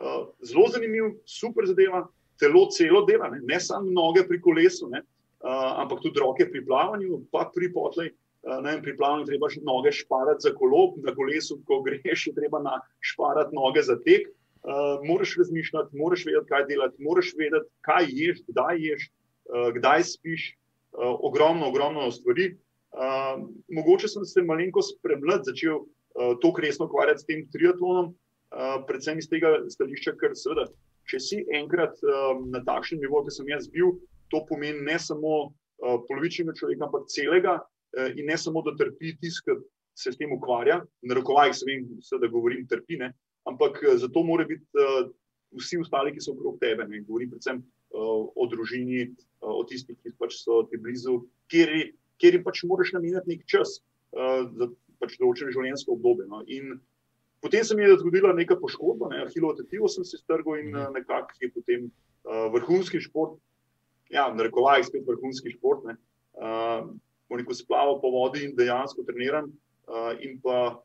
uh, 0.00 0.26
zelo 0.44 0.66
zanimiv, 0.72 1.14
super 1.24 1.66
zadeva, 1.66 2.04
telo 2.40 2.66
celo 2.68 3.04
dela, 3.08 3.30
ne, 3.32 3.40
ne 3.44 3.60
samo 3.60 3.90
noge 3.90 4.26
pri 4.28 4.40
kolesu, 4.44 4.90
ne, 4.92 5.00
uh, 5.40 5.80
ampak 5.80 6.02
tudi 6.04 6.20
roke 6.20 6.44
pri 6.50 6.64
plavanju, 6.66 7.22
pa 7.32 7.48
pri 7.54 7.72
potlej. 7.72 8.12
Eh, 8.46 8.60
ne, 8.62 8.76
pri 8.82 8.94
plavanju 8.94 9.26
treba 9.26 9.48
še 9.50 9.60
noge 9.66 9.90
šparati 9.90 10.46
za 10.46 10.52
kolo, 10.54 10.92
na 11.02 11.10
kolesu, 11.16 11.58
ko 11.66 11.80
greš, 11.86 12.28
je 12.28 12.34
treba 12.36 12.60
šparati 13.02 13.56
noge 13.56 13.82
za 13.82 13.98
tek. 14.06 14.30
Uh, 14.66 14.98
moraš 15.06 15.36
razmišljati, 15.38 15.94
moraš 15.94 16.24
vedeti, 16.26 16.48
kaj 16.50 16.64
delati, 16.66 16.98
moraš 16.98 17.28
vedeti, 17.38 17.68
kaj 17.86 18.08
ješ, 18.10 18.40
kdaj 18.48 18.80
ješ, 18.82 19.04
uh, 19.46 19.68
kdaj 19.76 20.02
spiš. 20.08 20.46
Uh, 20.96 21.12
ogromno, 21.28 21.68
ogromno 21.70 22.08
stvari. 22.10 22.48
Uh, 22.90 23.44
mogoče 23.70 24.10
sem 24.10 24.24
se 24.26 24.42
malenko 24.42 24.82
spremljal, 24.82 25.44
začel 25.46 25.84
uh, 26.16 26.34
to 26.42 26.52
resno 26.62 26.88
ukvarjati 26.88 27.22
s 27.22 27.28
tem 27.28 27.44
triatlonom, 27.52 28.10
uh, 28.12 28.80
predvsem 28.88 29.20
iz 29.22 29.30
tega 29.30 29.58
stališča, 29.70 30.16
ker 30.20 30.34
seveda, 30.34 30.66
če 31.06 31.22
si 31.22 31.44
enkrat 31.54 32.00
uh, 32.02 32.34
na 32.50 32.64
takšnem 32.66 33.04
nivoju, 33.04 33.28
kot 33.28 33.38
sem 33.38 33.48
jaz 33.52 33.70
bil, 33.70 33.94
to 34.32 34.42
pomeni 34.48 34.82
ne 34.82 34.98
samo 34.98 35.54
polovičnega 35.76 36.54
človeka, 36.56 36.86
ampak 36.88 37.08
celega. 37.12 37.60
Eh, 37.96 38.12
in 38.16 38.26
ne 38.26 38.36
samo, 38.38 38.62
da 38.62 38.74
trpi 38.76 39.14
tisti, 39.20 39.44
ki 39.46 39.56
se 39.96 40.12
s 40.12 40.18
tem 40.20 40.32
ukvarja, 40.32 40.82
na 41.02 41.16
rokovajih 41.16 41.54
se 41.56 41.64
vem, 41.68 41.86
da 42.20 42.28
govorim 42.28 42.66
trpine, 42.68 43.12
ampak 43.48 43.80
eh, 43.82 43.96
zato 43.96 44.22
mora 44.22 44.44
biti 44.44 44.66
vsi 45.56 45.78
ostali, 45.80 46.12
ki 46.12 46.20
so 46.20 46.34
okrog 46.34 46.58
tebe. 46.60 46.84
Ne? 46.90 47.00
Govorim 47.06 47.30
predvsem 47.32 47.62
o 47.96 48.44
družini, 48.50 49.06
o 49.40 49.62
tistih, 49.64 49.96
ki 50.02 50.12
pač 50.20 50.34
so 50.42 50.64
ti 50.68 50.76
blizu, 50.76 51.22
kjer, 51.48 51.70
kjer 52.20 52.36
jim 52.36 52.44
pač 52.44 52.64
moraš 52.68 52.92
nameniti 52.92 53.30
nek 53.30 53.46
čas 53.48 53.78
pač 55.00 55.16
določeno 55.20 55.54
življenjsko 55.54 55.96
obdobje. 55.96 56.28
No? 56.30 56.42
In 56.46 56.78
potem 57.44 57.64
se 57.64 57.76
mi 57.76 57.84
je 57.84 57.98
zgodila 58.00 58.34
neka 58.36 58.58
poškodba, 58.60 59.10
ne? 59.12 59.24
filotetivo 59.32 59.90
sem 59.92 60.04
se 60.04 60.20
strgal 60.20 60.60
in 60.62 60.74
uh, 60.74 60.88
nekako 60.94 61.36
je 61.40 61.50
potem 61.54 61.88
uh, 61.88 62.46
vrhunski 62.54 63.00
šport, 63.04 63.36
ja, 64.12 64.28
na 64.32 64.46
rokovajih 64.46 64.86
spet 64.88 65.06
vrhunski 65.06 65.54
šport. 65.56 65.86
Uh, 66.36 66.90
bom 67.26 67.40
rekel, 67.40 67.56
splaval 67.58 67.98
po 68.02 68.12
vodi 68.14 68.44
in 68.46 68.54
dejansko 68.56 69.04
treniram, 69.06 69.48
uh, 69.88 70.12
in 70.22 70.38
pa 70.42 70.78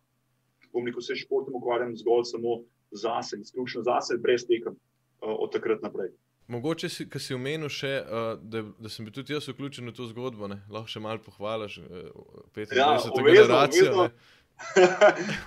bom 0.72 0.88
rekel, 0.88 1.04
se 1.04 1.20
športom 1.20 1.58
ukvarjam 1.60 1.94
zgolj 2.00 2.26
samo 2.32 2.62
zase, 2.92 3.40
izključno 3.42 3.84
zase, 3.88 4.18
brez 4.18 4.46
tekem 4.48 4.74
uh, 4.74 5.36
od 5.38 5.52
takrat 5.54 5.84
naprej. 5.86 6.14
Mogoče, 6.52 6.90
ki 7.08 7.20
si 7.20 7.36
omenil 7.36 7.72
še, 7.72 7.92
uh, 8.04 8.34
da, 8.44 8.66
da 8.76 8.92
sem 8.92 9.08
bil 9.08 9.16
tudi 9.16 9.32
jaz 9.32 9.48
vključen 9.48 9.88
v 9.88 9.96
to 9.96 10.10
zgodbo, 10.10 10.50
ne? 10.52 10.60
lahko 10.72 10.92
še 10.92 11.00
malo 11.00 11.22
pohvališ, 11.24 11.80
uh, 11.80 12.12
25 12.58 12.76
ja, 12.76 12.90
generacijo. 13.24 14.10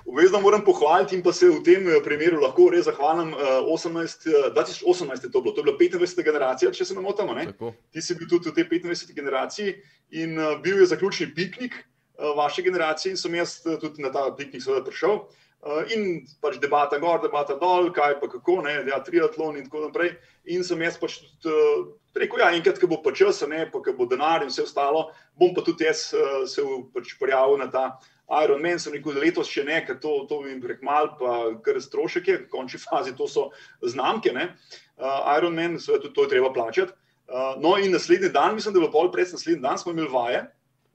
Obvezno 0.07 0.41
moram 0.47 0.65
pohvaliti 0.65 1.17
in 1.17 1.23
pa 1.23 1.33
se 1.33 1.49
v 1.49 1.63
tem 1.65 1.89
eh, 1.89 2.01
primeru 2.05 2.41
lahko 2.43 2.69
res 2.73 2.89
zahvalim. 2.89 3.35
18, 3.35 4.27
eh, 4.27 4.51
2018 4.57 5.13
eh, 5.13 5.27
je 5.29 5.31
to 5.31 5.41
bilo, 5.41 5.55
to 5.55 5.61
je 5.61 5.65
bila 5.65 5.77
25. 5.79 6.25
generacija, 6.25 6.73
če 6.73 6.85
se 6.85 6.95
ne 6.95 7.05
motim. 7.05 7.31
Ti 7.93 8.03
si 8.03 8.17
bil 8.19 8.29
tudi 8.29 8.51
v 8.51 8.55
tej 8.57 8.69
25. 8.73 9.15
generaciji 9.15 9.77
in 10.11 10.39
bil 10.63 10.81
je 10.81 10.91
zaključni 10.91 11.35
piknik 11.35 11.77
vaše 12.37 12.63
generacije 12.63 13.13
in 13.13 13.17
sem 13.19 13.35
jaz 13.35 13.61
tudi 13.63 14.03
na 14.03 14.11
ta 14.13 14.29
piknik 14.37 14.63
seveda 14.63 14.85
prišel. 14.87 15.21
Uh, 15.21 15.44
in 15.95 16.27
pač 16.45 16.59
debata 16.61 16.99
gor, 17.01 17.23
debata 17.23 17.57
dol, 17.61 17.89
kaj 17.95 18.19
pa 18.21 18.29
kako, 18.29 18.61
ne, 18.67 18.77
ja, 18.89 19.01
triatlon 19.05 19.57
in 19.57 19.69
tako 19.69 19.87
naprej. 19.87 20.15
In 20.53 20.65
sem 20.65 20.81
jaz 20.85 20.99
pač 21.01 21.21
tudi 21.41 21.53
uh, 21.53 21.87
rekel, 22.19 22.43
ja, 22.45 22.51
enkrat, 22.53 22.81
ko 22.81 22.91
bo 22.91 22.99
pa 23.05 23.15
čas, 23.17 23.41
ne, 23.49 23.65
pa 23.73 23.81
ko 23.81 23.95
bo 23.97 24.07
denar 24.11 24.45
in 24.45 24.53
vse 24.53 24.67
ostalo, 24.67 25.07
bom 25.41 25.55
pa 25.57 25.65
tudi 25.65 25.87
jaz 25.89 26.11
uh, 26.13 26.43
se 26.49 26.65
pač 26.93 27.15
prijavil 27.21 27.63
na 27.63 27.71
ta 27.73 27.87
Iron 28.45 28.61
Man. 28.61 28.81
Sem 28.81 28.93
rekel, 28.97 29.17
letos 29.25 29.49
še 29.49 29.65
ne, 29.65 29.81
ker 29.87 29.97
to, 30.03 30.27
to 30.29 30.43
bi 30.45 30.53
jim 30.53 30.61
prekmal, 30.61 31.15
pa 31.21 31.39
kar 31.65 31.81
strošek 31.81 32.29
je, 32.29 32.37
končni 32.53 32.83
fazi 32.87 33.17
to 33.17 33.29
so 33.31 33.49
znamke, 33.81 34.35
ne. 34.37 34.51
Uh, 35.01 35.33
Iron 35.39 35.57
Man, 35.57 35.81
seveda 35.81 36.05
tudi 36.07 36.15
to 36.19 36.29
je 36.29 36.35
treba 36.37 36.53
plačati. 36.53 36.93
Uh, 37.25 37.57
no 37.57 37.79
in 37.81 37.95
naslednji 37.97 38.29
dan, 38.37 38.53
mislim, 38.53 38.77
da 38.77 38.85
bilo 38.85 38.93
pol 38.93 39.09
pred 39.13 39.33
naslednji 39.33 39.65
dan, 39.65 39.81
smo 39.81 39.97
imeli 39.97 40.13
vaje, 40.13 40.45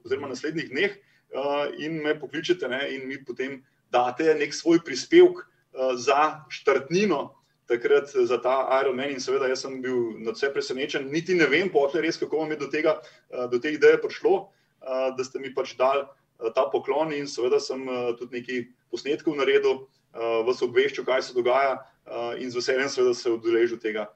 oziroma 0.06 0.30
naslednjih 0.30 0.70
dneh, 0.70 0.94
uh, 1.34 1.66
in 1.82 1.98
me 2.06 2.14
pokličete 2.22 2.70
ne, 2.70 2.84
in 2.94 3.10
mi 3.10 3.18
potem 3.26 3.64
date 3.94 4.36
nek 4.38 4.54
svoj 4.56 4.82
prispevek 4.86 5.44
uh, 5.44 5.94
za 5.96 6.46
štartnino. 6.50 7.36
Takrat 7.70 8.10
za 8.10 8.40
ta 8.42 8.64
Ironman, 8.82 9.12
in 9.14 9.22
seveda, 9.22 9.46
jaz 9.46 9.62
sem 9.62 9.76
bil 9.82 10.16
na 10.26 10.34
vse 10.34 10.50
presenečen, 10.50 11.04
niti 11.14 11.36
ne 11.38 11.46
vem, 11.46 11.70
potem 11.70 12.02
res, 12.02 12.18
kako 12.18 12.42
vam 12.42 12.56
je 12.56 12.58
do, 12.64 12.70
tega, 12.74 12.96
uh, 13.30 13.46
do 13.52 13.60
te 13.62 13.76
ideje 13.76 14.00
prišlo, 14.02 14.50
da 14.80 15.24
ste 15.28 15.42
mi 15.44 15.50
pač 15.54 15.74
dali 15.76 16.06
ta 16.56 16.64
poklon, 16.72 17.12
in 17.14 17.28
seveda 17.28 17.60
sem 17.60 17.82
tudi 18.16 18.40
nekaj 18.40 18.62
posnetkov 18.90 19.36
naredil, 19.36 19.82
vas 20.48 20.64
obveščal, 20.64 21.04
kaj 21.06 21.26
se 21.28 21.36
dogaja, 21.36 21.74
in 22.40 22.48
z 22.48 22.56
veseljem 22.56 22.88
seveda 22.90 23.14
se 23.14 23.34
udeležil 23.36 23.82
tega, 23.84 24.08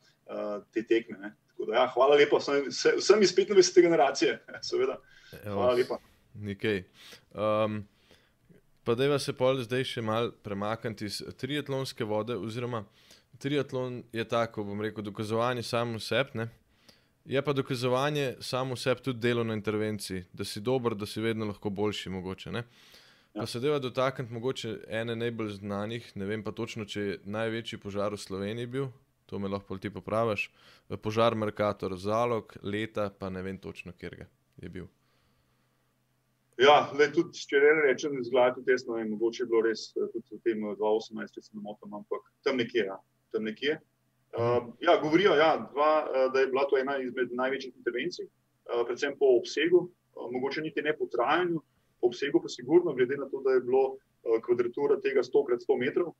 te 0.71 0.85
tekme. 0.87 1.33
Da, 1.67 1.75
ja, 1.75 1.85
hvala 1.93 2.15
lepa, 2.19 2.39
sem, 2.39 2.71
sem 2.71 3.21
iz 3.27 3.35
25. 3.35 3.81
generacije, 3.83 4.39
seveda. 4.71 4.97
Hvala 5.43 5.73
lepa. 5.75 5.99
Nekaj. 6.33 6.83
Um, 7.35 7.83
Pa 8.83 8.95
da 8.95 9.19
se 9.19 9.33
pol 9.33 9.61
zdaj 9.63 9.85
še 9.87 10.01
mal 10.03 10.31
premakniti 10.43 11.05
iz 11.07 11.21
triatlonske 11.39 12.03
vode, 12.03 12.35
oziroma 12.35 12.83
triatlon 13.39 14.01
je 14.11 14.25
tako, 14.27 14.63
bom 14.63 14.81
rekel, 14.81 15.03
dokazovanje 15.03 15.63
samo 15.63 15.99
sebi. 15.99 16.47
Je 17.25 17.41
pa 17.41 17.53
dokazovanje 17.53 18.35
samo 18.39 18.75
sebi 18.75 19.01
tudi 19.01 19.19
delo 19.19 19.43
na 19.43 19.53
intervenciji, 19.53 20.25
da 20.33 20.43
si 20.43 20.59
dober, 20.59 20.95
da 20.95 21.05
si 21.05 21.21
vedno 21.21 21.45
lahko 21.45 21.69
boljši. 21.69 22.09
Mogoče, 22.09 22.51
ja. 22.51 22.63
Pa 23.33 23.45
se 23.45 23.59
deva 23.59 23.79
dotakniti 23.79 24.33
mogoče 24.33 24.73
ene 24.87 25.15
najbolj 25.15 25.49
znanih, 25.49 26.11
ne 26.15 26.25
vem 26.25 26.43
pa 26.43 26.51
točno, 26.51 26.85
če 26.85 27.01
je 27.01 27.19
največji 27.25 27.79
požar 27.79 28.13
v 28.13 28.19
Sloveniji 28.21 28.67
bil, 28.67 28.91
to 29.25 29.39
me 29.39 29.49
lahko 29.49 29.77
ti 29.77 29.89
popraviš. 29.89 30.49
Požar 31.01 31.35
Merkator, 31.35 31.95
zalog, 31.97 32.53
leta, 32.61 33.09
pa 33.09 33.31
ne 33.33 33.41
vem 33.41 33.57
točno, 33.57 33.95
kjer 33.97 34.25
je 34.61 34.69
bil. 34.69 34.91
Ja, 36.61 36.75
le, 36.93 37.07
tudi, 37.13 37.33
če 37.49 37.59
ne 37.61 37.71
rečem, 37.87 38.19
zgleda 38.21 38.53
tudi 38.53 38.69
tesno, 38.69 38.99
in 39.01 39.09
mogoče 39.15 39.43
je 39.43 39.49
bilo 39.49 39.63
res 39.65 39.87
eh, 39.97 40.05
tudi 40.13 40.37
v 40.37 40.41
tem 40.45 40.61
2018, 40.61 41.33
če 41.33 41.41
se 41.41 41.57
ne 41.57 41.63
motim, 41.65 41.95
ampak 41.97 42.27
tam 42.45 42.59
nekje. 42.61 42.85
Ja, 42.91 42.99
tam 43.33 43.47
nekje. 43.49 43.79
Uh, 44.33 44.69
ja, 44.81 44.95
govorijo, 45.01 45.35
ja, 45.37 45.55
dva, 45.73 45.91
eh, 46.09 46.27
da 46.33 46.41
je 46.41 46.49
bila 46.49 46.65
to 46.69 46.77
ena 46.77 46.97
izmed 47.01 47.33
največjih 47.37 47.73
intervencij, 47.77 48.25
uh, 48.25 48.81
predvsem 48.85 49.17
po 49.17 49.31
obsegu, 49.37 49.83
uh, 49.87 50.29
mogoče 50.33 50.61
niti 50.65 50.81
ne 50.85 50.93
po 50.97 51.05
trajanju, 51.13 51.61
po 52.01 52.09
obsegu 52.09 52.41
pa 52.41 52.49
sigurno, 52.49 52.93
glede 52.97 53.17
na 53.17 53.29
to, 53.29 53.41
da 53.45 53.57
je 53.57 53.65
bilo 53.65 53.83
uh, 53.93 54.37
kvadratura 54.45 54.99
tega 55.01 55.25
100 55.25 55.43
krat 55.49 55.65
100 55.65 55.79
metrov. 55.81 56.13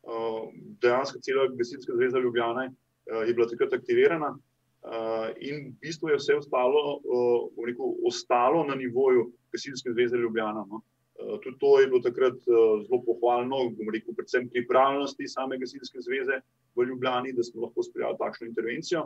Uh, 0.00 0.50
dejansko 0.82 1.18
cela 1.22 1.44
gasilska 1.54 1.94
zveza 1.98 2.18
Ljubljana 2.18 2.66
uh, 2.70 3.22
je 3.28 3.34
bila 3.34 3.46
takrat 3.50 3.74
aktivirana. 3.78 4.32
Uh, 4.80 5.28
in 5.44 5.76
v 5.76 5.78
bistvu 5.84 6.08
je 6.08 6.16
vse 6.16 6.34
ostalo, 6.40 7.00
uh, 7.04 7.64
rekel, 7.66 8.00
ostalo 8.08 8.64
na 8.64 8.74
nivoju 8.74 9.28
Gasilske 9.52 9.92
zveze 9.92 10.16
Ljubljana. 10.16 10.64
No. 10.70 10.80
Uh, 11.20 11.36
tudi 11.44 11.58
to 11.60 11.80
je 11.80 11.86
bilo 11.86 12.00
takrat 12.00 12.38
uh, 12.48 12.80
zelo 12.86 13.02
pohvalno, 13.04 13.68
rekel, 13.92 14.16
predvsem 14.16 14.48
pripravljenosti 14.48 15.28
same 15.28 15.58
Gasilske 15.60 16.00
zveze 16.00 16.40
v 16.76 16.88
Ljubljani, 16.88 17.32
da 17.36 17.44
smo 17.44 17.66
lahko 17.66 17.84
sprejeli 17.84 18.16
takšno 18.18 18.48
intervencijo. 18.48 19.04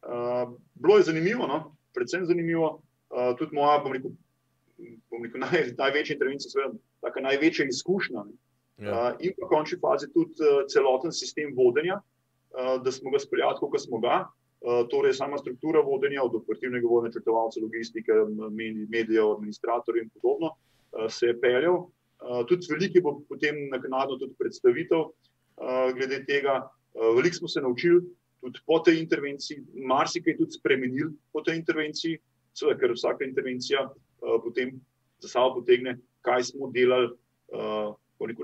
Uh, 0.00 0.56
bilo 0.74 0.96
je 0.96 1.10
zanimivo, 1.12 1.46
no? 1.46 1.76
predvsem 1.94 2.24
zanimivo, 2.24 2.80
uh, 3.12 3.36
tudi 3.36 3.54
moja, 3.54 3.76
bom 3.84 3.92
rekel, 3.92 4.16
bom 5.12 5.24
rekel 5.24 5.40
naj, 5.44 5.74
največja 5.76 6.16
intervencija, 6.16 6.54
seveda, 6.54 6.80
taka 7.04 7.20
največja 7.20 7.68
izkušnja. 7.68 8.24
Ja. 8.80 8.88
Uh, 8.88 9.20
in 9.20 9.36
v 9.36 9.52
končni 9.52 9.76
fazi 9.84 10.08
tudi 10.14 10.40
uh, 10.40 10.64
celoten 10.72 11.12
sistem 11.12 11.52
vodenja, 11.52 12.00
uh, 12.00 12.78
da 12.80 12.88
smo 12.88 13.12
ga 13.12 13.20
spreljali, 13.20 13.60
kot 13.60 13.82
smo 13.84 14.00
ga. 14.00 14.22
Eh, 14.60 14.84
torej 14.90 15.14
sama 15.14 15.38
struktura 15.38 15.80
vodenja, 15.80 16.20
od 16.22 16.34
operativnega 16.36 16.88
vodenja, 16.88 17.08
načrtovalca, 17.08 17.60
logistike, 17.62 18.12
medijev, 18.88 19.30
administratorjev 19.32 20.04
in 20.04 20.10
podobno, 20.10 20.50
eh, 20.52 21.08
se 21.08 21.26
je 21.26 21.40
peljal. 21.40 21.78
Eh, 22.20 22.44
tudi 22.48 22.68
veliko 22.68 23.00
bo 23.00 23.12
potem 23.28 23.56
naknadno 23.70 24.18
tudi 24.18 24.34
predstavitev 24.38 25.04
glede 25.94 26.24
tega. 26.24 26.70
Veliko 26.94 27.36
smo 27.36 27.48
se 27.48 27.60
naučili 27.60 28.00
tudi 28.40 28.58
po 28.66 28.78
tej 28.78 29.00
intervenciji, 29.00 29.64
marsikaj 29.74 30.36
tudi 30.36 30.50
spremenili 30.50 31.10
po 31.32 31.40
tej 31.40 31.58
intervenciji, 31.60 32.18
seveda, 32.54 32.78
ker 32.80 32.94
vsaka 32.96 33.24
intervencija 33.24 33.90
potem 34.20 34.80
za 35.20 35.28
sabo 35.28 35.60
potegne, 35.60 35.98
kaj 36.20 36.44
smo 36.44 36.70
delali. 36.72 37.12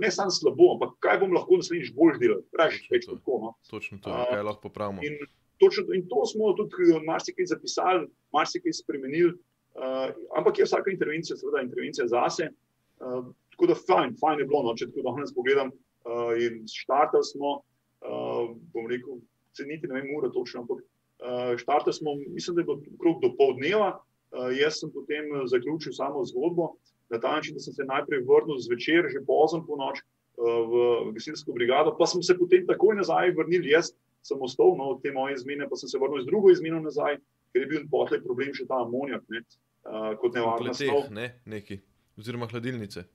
Ne 0.00 0.10
samo 0.10 0.30
slabo, 0.30 0.74
ampak 0.74 0.92
kaj 1.00 1.18
bomo 1.18 1.38
lahko 1.40 1.56
naslednjič 1.56 1.94
bolj 1.96 2.20
delali, 2.20 2.44
reči 2.52 2.84
več 2.92 3.08
kot 3.08 3.18
tako. 3.18 3.40
No. 3.40 3.54
Točno 3.70 3.98
to, 3.98 4.12
kaj 4.12 4.44
lahko 4.44 4.68
popravimo. 4.68 5.00
In 5.00 5.16
Točno, 5.58 5.94
in 5.96 6.04
to 6.08 6.26
smo 6.26 6.52
tudi 6.52 6.92
marsikaj 7.06 7.46
zapisali, 7.52 8.08
marsikaj 8.32 8.72
spremenili, 8.72 9.32
uh, 9.32 10.10
ampak 10.36 10.58
je 10.58 10.66
vsaka 10.68 10.92
intervencija, 10.92 11.36
seveda, 11.36 11.64
intervencija 11.64 12.06
zase. 12.12 12.50
Uh, 13.00 13.30
tako 13.54 13.70
da, 13.72 13.78
fajn, 13.88 14.16
fajn 14.20 14.42
je 14.42 14.48
bilo, 14.50 14.62
no, 14.66 14.74
če 14.76 14.90
tako 14.90 15.06
danes 15.10 15.32
pogledam. 15.36 15.72
Uh, 16.06 16.34
in 16.38 16.60
štartali 16.70 17.24
smo, 17.24 17.60
uh, 18.04 18.52
bom 18.74 18.90
rekel, 18.90 19.20
se 19.56 19.64
niti 19.66 19.88
ne 19.88 20.00
vem, 20.00 20.12
ura 20.18 20.28
točno, 20.32 20.62
ampak 20.64 20.82
uh, 20.84 21.56
štartali 21.58 21.96
smo, 21.96 22.14
mislim, 22.28 22.56
da 22.56 22.62
je 22.62 22.68
bilo 22.68 22.98
krog 23.00 23.22
do 23.24 23.32
pol 23.38 23.56
dneva. 23.56 23.96
Uh, 24.34 24.50
jaz 24.52 24.82
sem 24.82 24.92
potem 24.92 25.30
zaključil 25.48 25.94
samo 25.96 26.24
zgodbo 26.28 26.74
na 27.08 27.20
ta 27.22 27.32
način, 27.38 27.54
da 27.54 27.62
sem 27.64 27.72
se 27.72 27.86
najprej 27.88 28.24
vrnil 28.28 28.58
zvečer, 28.60 29.08
že 29.08 29.24
pozno 29.26 29.62
po 29.64 29.78
noč 29.80 30.02
uh, 30.02 30.66
v 30.68 31.14
gasilsko 31.16 31.54
brigado, 31.56 31.94
pa 31.96 32.06
sem 32.10 32.22
se 32.22 32.36
potem 32.38 32.66
takoj 32.68 32.98
nazaj 32.98 33.32
vrnil 33.38 33.64
jaz 33.70 33.94
sem 34.26 34.42
ostal 34.42 34.74
no, 34.78 34.92
od 34.94 35.02
te 35.02 35.12
moje 35.14 35.36
izmene, 35.38 35.68
pa 35.70 35.78
sem 35.78 35.90
se 35.90 36.00
vrnil 36.02 36.24
z 36.24 36.30
drugo 36.30 36.50
izmeno 36.50 36.80
nazaj, 36.82 37.18
ker 37.54 37.64
je 37.64 37.70
bil 37.70 37.84
potlej 37.92 38.22
problem 38.24 38.54
še 38.56 38.66
ta 38.68 38.80
amonijak, 38.84 39.22
ne, 39.32 39.42
uh, 39.86 40.10
kot 40.22 40.34
nevarna 40.36 40.74
stvar. 40.76 41.06
Ne, 41.14 41.28
neki, 41.48 41.78
oziroma 42.18 42.48
hladilnice. 42.50 43.06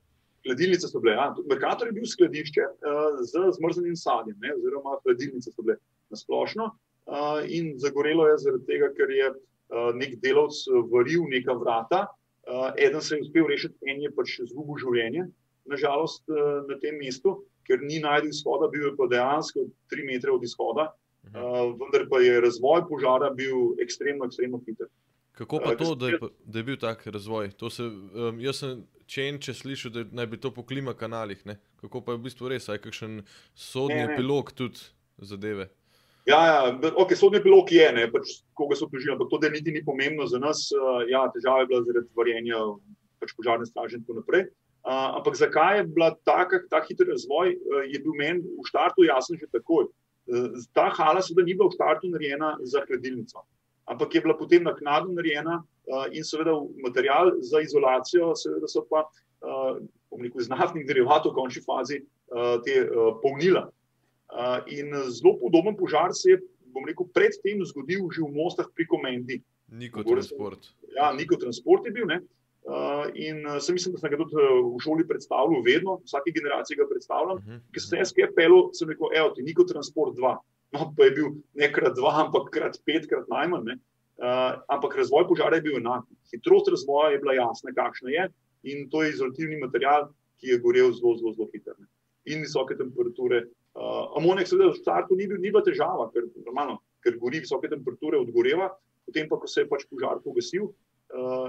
Hladilnice 0.45 0.89
so 0.89 1.02
bile. 1.04 1.17
Ja. 1.19 1.28
Merkator 1.50 1.91
je 1.91 1.97
bil 2.00 2.08
skladišče 2.10 2.63
uh, 2.65 3.19
z 3.28 3.43
zmrznjenim 3.60 4.00
sadjem, 4.00 4.39
ne, 4.41 4.56
oziroma 4.58 4.97
hladilnice 5.04 5.54
so 5.54 5.67
bile 5.67 5.78
na 6.10 6.17
splošno. 6.17 6.71
Uh, 7.12 7.43
in 7.50 7.76
zagorelo 7.82 8.28
je 8.30 8.39
zaradi 8.45 8.67
tega, 8.69 8.89
ker 8.97 9.12
je 9.13 9.30
uh, 9.34 9.91
nek 9.97 10.17
delavc 10.24 10.63
varil 10.93 11.28
neka 11.30 11.58
vrata. 11.60 12.06
Uh, 12.47 12.71
eden 12.78 13.02
se 13.02 13.17
je 13.17 13.28
uspel 13.28 13.45
rešiti, 13.50 13.78
en 13.89 14.02
je 14.02 14.10
pač 14.15 14.39
izgubil 14.41 14.80
življenje, 14.82 15.28
nažalost, 15.69 16.24
uh, 16.32 16.62
na 16.69 16.78
tem 16.82 16.97
mestu, 16.97 17.36
ker 17.67 17.84
ni 17.86 18.00
najdel 18.02 18.32
izhoda, 18.34 18.69
bil 18.71 18.88
je 18.89 18.95
pa 18.97 19.08
dejansko 19.12 19.67
tri 19.91 20.06
metre 20.08 20.34
od 20.34 20.43
izhoda. 20.43 20.89
Uh, 21.30 21.72
vendar 21.78 22.08
pa 22.10 22.20
je 22.20 22.42
razvoj 22.42 22.82
požara 22.90 23.30
bil 23.30 23.76
ekstremno, 23.82 24.26
ekstremno 24.26 24.60
hiter. 24.66 24.90
Kako 25.38 25.60
pa 25.64 25.72
uh, 25.72 25.78
to, 25.78 25.96
da 25.96 26.10
je, 26.10 26.20
da 26.44 26.60
je 26.60 26.64
bil 26.64 26.78
tak 26.78 27.06
razvoj? 27.08 27.52
Se, 27.70 27.84
um, 27.84 28.40
jaz 28.42 28.64
sem 28.64 28.82
čen, 29.06 29.38
če 29.42 29.54
slišal, 29.56 29.94
da 29.94 30.04
naj 30.12 30.28
bi 30.34 30.40
to 30.42 30.52
po 30.52 30.66
klima 30.68 30.94
kanalih. 30.98 31.40
Ne? 31.48 31.60
Kako 31.82 32.02
pa 32.02 32.16
je 32.16 32.20
v 32.20 32.26
bistvu 32.26 32.52
res, 32.52 32.68
aj 32.70 32.82
kakšen 32.84 33.22
sodni 33.56 34.02
epilog 34.04 34.52
tudi 34.58 34.90
zadeve? 35.22 35.70
Ja, 36.30 36.40
ja 36.46 36.58
okay, 36.92 37.18
sodni 37.18 37.40
epilog 37.40 37.72
je, 37.74 37.86
ne, 37.96 38.06
pač, 38.12 38.42
koga 38.58 38.78
so 38.78 38.90
tožili, 38.92 39.14
ampak 39.16 39.32
to, 39.32 39.40
da 39.42 39.50
niti 39.54 39.74
ni 39.74 39.86
pomembno 39.86 40.28
za 40.30 40.42
nas. 40.42 40.68
Uh, 40.76 41.06
ja, 41.10 41.24
težava 41.34 41.64
je 41.64 41.72
bila 41.72 41.86
zaradi 41.88 42.12
varjenja 42.18 42.66
pač 43.22 43.34
požarne 43.38 43.70
straže 43.70 43.98
in 43.98 44.04
tako 44.04 44.20
naprej. 44.20 44.50
Uh, 44.82 45.22
ampak 45.22 45.38
zakaj 45.38 45.80
je 45.80 45.88
bil 45.94 46.06
ta 46.26 46.82
hiter 46.90 47.10
razvoj, 47.14 47.56
uh, 47.56 47.82
je 47.86 48.00
bil 48.02 48.16
meni 48.18 48.42
v 48.42 48.66
štartu 48.70 49.06
jasen 49.06 49.38
že 49.38 49.50
takoj. 49.54 49.88
Eh, 50.30 50.62
ta 50.74 50.90
hala 50.90 51.22
seveda 51.22 51.46
ni 51.46 51.56
bila 51.58 51.70
v 51.70 51.78
startu 51.78 52.10
narejena 52.10 52.58
za 52.62 52.84
hladilnico, 52.86 53.42
ampak 53.90 54.16
je 54.16 54.22
bila 54.22 54.38
potem 54.38 54.64
naknadno 54.64 55.18
narejena 55.18 55.62
uh, 55.62 56.06
in 56.14 56.24
seveda 56.24 56.54
material 56.84 57.34
za 57.42 57.62
izolacijo, 57.62 58.36
seveda 58.36 58.68
so 58.70 58.86
pa, 58.86 59.08
bom 60.12 60.22
rekel, 60.22 60.42
iz 60.42 60.50
naftnih 60.50 60.86
derivatov 60.86 61.34
v 61.34 61.40
končni 61.42 61.64
fazi 61.66 61.98
te 62.64 62.76
polnila. 63.24 63.66
In 64.70 64.94
zelo 65.10 65.34
podoben 65.42 65.76
požar 65.76 66.14
se 66.14 66.36
je, 66.36 66.38
bom 66.72 66.86
rekel, 66.86 67.10
predtem 67.12 67.66
zgodil 67.66 68.06
že 68.14 68.22
v 68.22 68.30
Mostah 68.30 68.70
pri 68.70 68.86
Komendi. 68.88 69.42
Niko 69.72 70.04
transport. 70.04 70.70
Ja, 70.96 71.12
Niko 71.16 71.36
transport 71.42 71.90
je 71.90 71.92
bil. 71.92 72.06
Ne? 72.06 72.22
Uh, 72.62 73.10
in 73.17 73.41
uh, 73.47 73.58
sem 73.58 73.74
mislim, 73.74 73.95
da 73.95 74.00
sem 74.00 74.12
ga 74.13 74.17
tudi 74.19 74.38
uh, 74.38 74.60
v 74.76 74.80
šoli 74.86 75.06
predstavljal, 75.10 75.63
vedno, 75.65 75.95
vsake 76.06 76.34
generacije 76.36 76.78
ga 76.78 76.86
predstavljam. 76.89 77.38
Uh 77.38 77.43
-huh. 77.43 77.62
Ker 77.74 77.82
sem 77.82 78.00
jaz 78.00 78.12
kaj 78.13 78.30
pelil, 78.36 78.69
sem 78.78 78.89
rekel, 78.89 79.10
evo, 79.17 79.32
ti 79.36 79.41
niko 79.43 79.63
transport 79.63 80.15
dva. 80.15 80.38
No, 80.71 80.93
pa 80.97 81.04
je 81.04 81.12
bil 81.12 81.32
ne 81.54 81.71
krat 81.74 81.95
dva, 81.97 82.12
ampak 82.26 82.52
krat 82.54 82.78
pet, 82.86 83.08
krat 83.10 83.26
najmanj. 83.28 83.74
Uh, 84.21 84.62
ampak 84.69 84.95
razvoj 84.95 85.28
požara 85.28 85.56
je 85.58 85.62
bil 85.62 85.78
enak. 85.78 86.06
Hitrost 86.32 86.69
razvoja 86.69 87.10
je 87.12 87.19
bila 87.19 87.34
jasna, 87.34 87.74
kakšna 87.74 88.10
je, 88.10 88.30
in 88.63 88.89
to 88.89 89.04
je 89.04 89.10
izolativni 89.10 89.58
material, 89.58 90.12
ki 90.38 90.54
je 90.54 90.60
gorel 90.60 90.93
zelo, 90.93 91.17
zelo, 91.17 91.34
zelo 91.34 91.50
hitro. 91.54 91.74
in 92.26 92.41
visoke 92.41 92.78
temperature. 92.78 93.47
Uh, 93.74 94.12
amoniak, 94.19 94.47
seveda, 94.47 94.74
v 94.76 94.78
startu 94.78 95.15
ni, 95.15 95.26
bil, 95.28 95.39
ni 95.39 95.50
bila 95.50 95.63
težava, 95.63 96.10
ker, 96.13 96.28
normalno, 96.45 96.82
ker 97.02 97.15
gori 97.17 97.39
visoke 97.39 97.69
temperature, 97.71 98.19
odgoreva, 98.19 98.67
potem 99.08 99.30
pa, 99.30 99.39
ko 99.39 99.47
se 99.47 99.63
je 99.63 99.69
pač 99.69 99.86
požar 99.89 100.19
pogasil, 100.26 100.69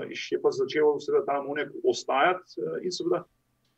je 0.09 0.41
pa 0.43 0.51
začel 0.51 0.99
seveda, 1.01 1.25
ta 1.27 1.39
amoniak 1.41 1.71
ostajati 1.85 2.61
uh, 2.61 2.79
in 2.85 2.93
seveda 2.93 3.25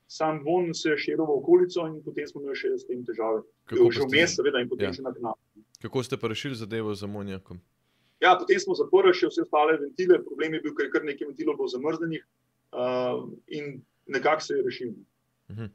sam 0.06 0.44
von 0.44 0.74
se 0.74 0.88
je 0.88 0.98
širil 0.98 1.24
v 1.26 1.36
okolico 1.38 1.86
in 1.86 2.02
potem 2.04 2.26
smo 2.28 2.42
imeli 2.42 2.56
še 2.56 2.74
s 2.78 2.86
tem 2.86 3.04
težave. 3.04 3.42
Kako 3.70 3.90
že 3.90 4.04
vmes, 4.04 4.36
seveda, 4.36 4.60
in 4.60 4.68
potem 4.68 4.90
ja. 4.90 4.96
še 4.96 5.04
na 5.04 5.14
knap. 5.16 5.38
Kako 5.82 6.04
ste 6.04 6.18
pa 6.20 6.28
rešili 6.28 6.58
zadevo 6.58 6.94
z 6.94 7.08
amoniakom? 7.08 7.60
Ja, 8.22 8.36
potem 8.38 8.60
smo 8.60 8.76
zaprli 8.78 9.12
še 9.16 9.28
vse 9.32 9.44
ostale 9.44 9.78
ventile, 9.80 10.20
problem 10.22 10.56
je 10.56 10.62
bil, 10.64 10.76
ker 10.76 10.88
je 10.88 10.92
kar 10.92 11.04
nekaj 11.04 11.28
ventilov 11.28 11.58
bilo 11.58 11.68
zamrznenih 11.72 12.22
uh, 12.22 13.24
in 13.48 13.82
nekako 14.06 14.44
se 14.44 14.54
je 14.54 14.62
rešil. 14.68 14.94
Uh 15.50 15.56
-huh. 15.56 15.68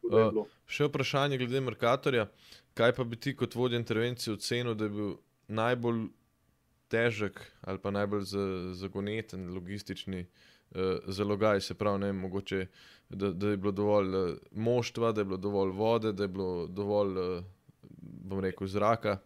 Uh, 0.00 0.46
še 0.66 0.88
vprašanje 0.88 1.36
glede 1.38 1.60
Merkatorja. 1.60 2.30
Kaj 2.74 2.94
pa 2.96 3.04
bi 3.04 3.16
ti 3.16 3.34
kot 3.36 3.54
vodja 3.54 3.78
intervencije 3.78 4.34
ocenil, 4.34 4.74
da 4.74 4.84
je 4.84 4.90
bil 4.90 5.10
najbolj 5.48 6.08
težek 6.90 7.40
ali 7.60 7.78
pa 7.78 7.92
najbolj 7.94 8.26
zagoneten 8.78 9.48
logistični 9.54 10.24
uh, 10.24 10.98
zalogaj? 11.06 11.60
Se 11.60 11.74
pravi, 11.74 12.02
ne, 12.06 12.12
mogoče, 12.12 12.66
da, 13.08 13.32
da 13.32 13.54
je 13.54 13.56
bilo 13.56 13.72
dovolj 13.72 14.14
uh, 14.16 14.36
moštva, 14.52 15.12
da 15.12 15.20
je 15.20 15.30
bilo 15.32 15.38
dovolj 15.38 15.74
vode, 15.78 16.12
da 16.12 16.26
je 16.26 16.28
bilo 16.28 16.66
dovolj, 16.66 17.18
uh, 17.18 17.44
bom 18.00 18.40
rekel, 18.40 18.66
zraka. 18.66 19.18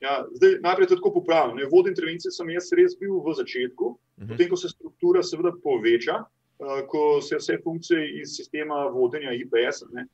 Ja, 0.00 0.20
zdaj, 0.34 0.58
najprej 0.60 0.88
tako 0.90 1.12
popravim. 1.14 1.60
Vodja 1.72 1.94
intervencije 1.94 2.32
sem 2.32 2.50
jaz 2.50 2.72
res 2.76 2.96
bil 3.00 3.20
v 3.24 3.34
začetku, 3.36 3.84
uh 3.84 3.96
mhm. 4.22 4.24
-huh. 4.24 4.36
potem 4.36 4.48
ko 4.48 4.56
se 4.56 4.68
struktura 4.68 5.22
seveda 5.22 5.52
poveča. 5.62 6.24
Eh, 6.58 6.86
ko 6.86 7.20
se 7.20 7.36
vse 7.36 7.58
funkcije 7.64 8.20
iz 8.20 8.36
sistema 8.36 8.74
vodenja 8.86 9.32
IPS, 9.32 9.82
ne, 9.92 10.06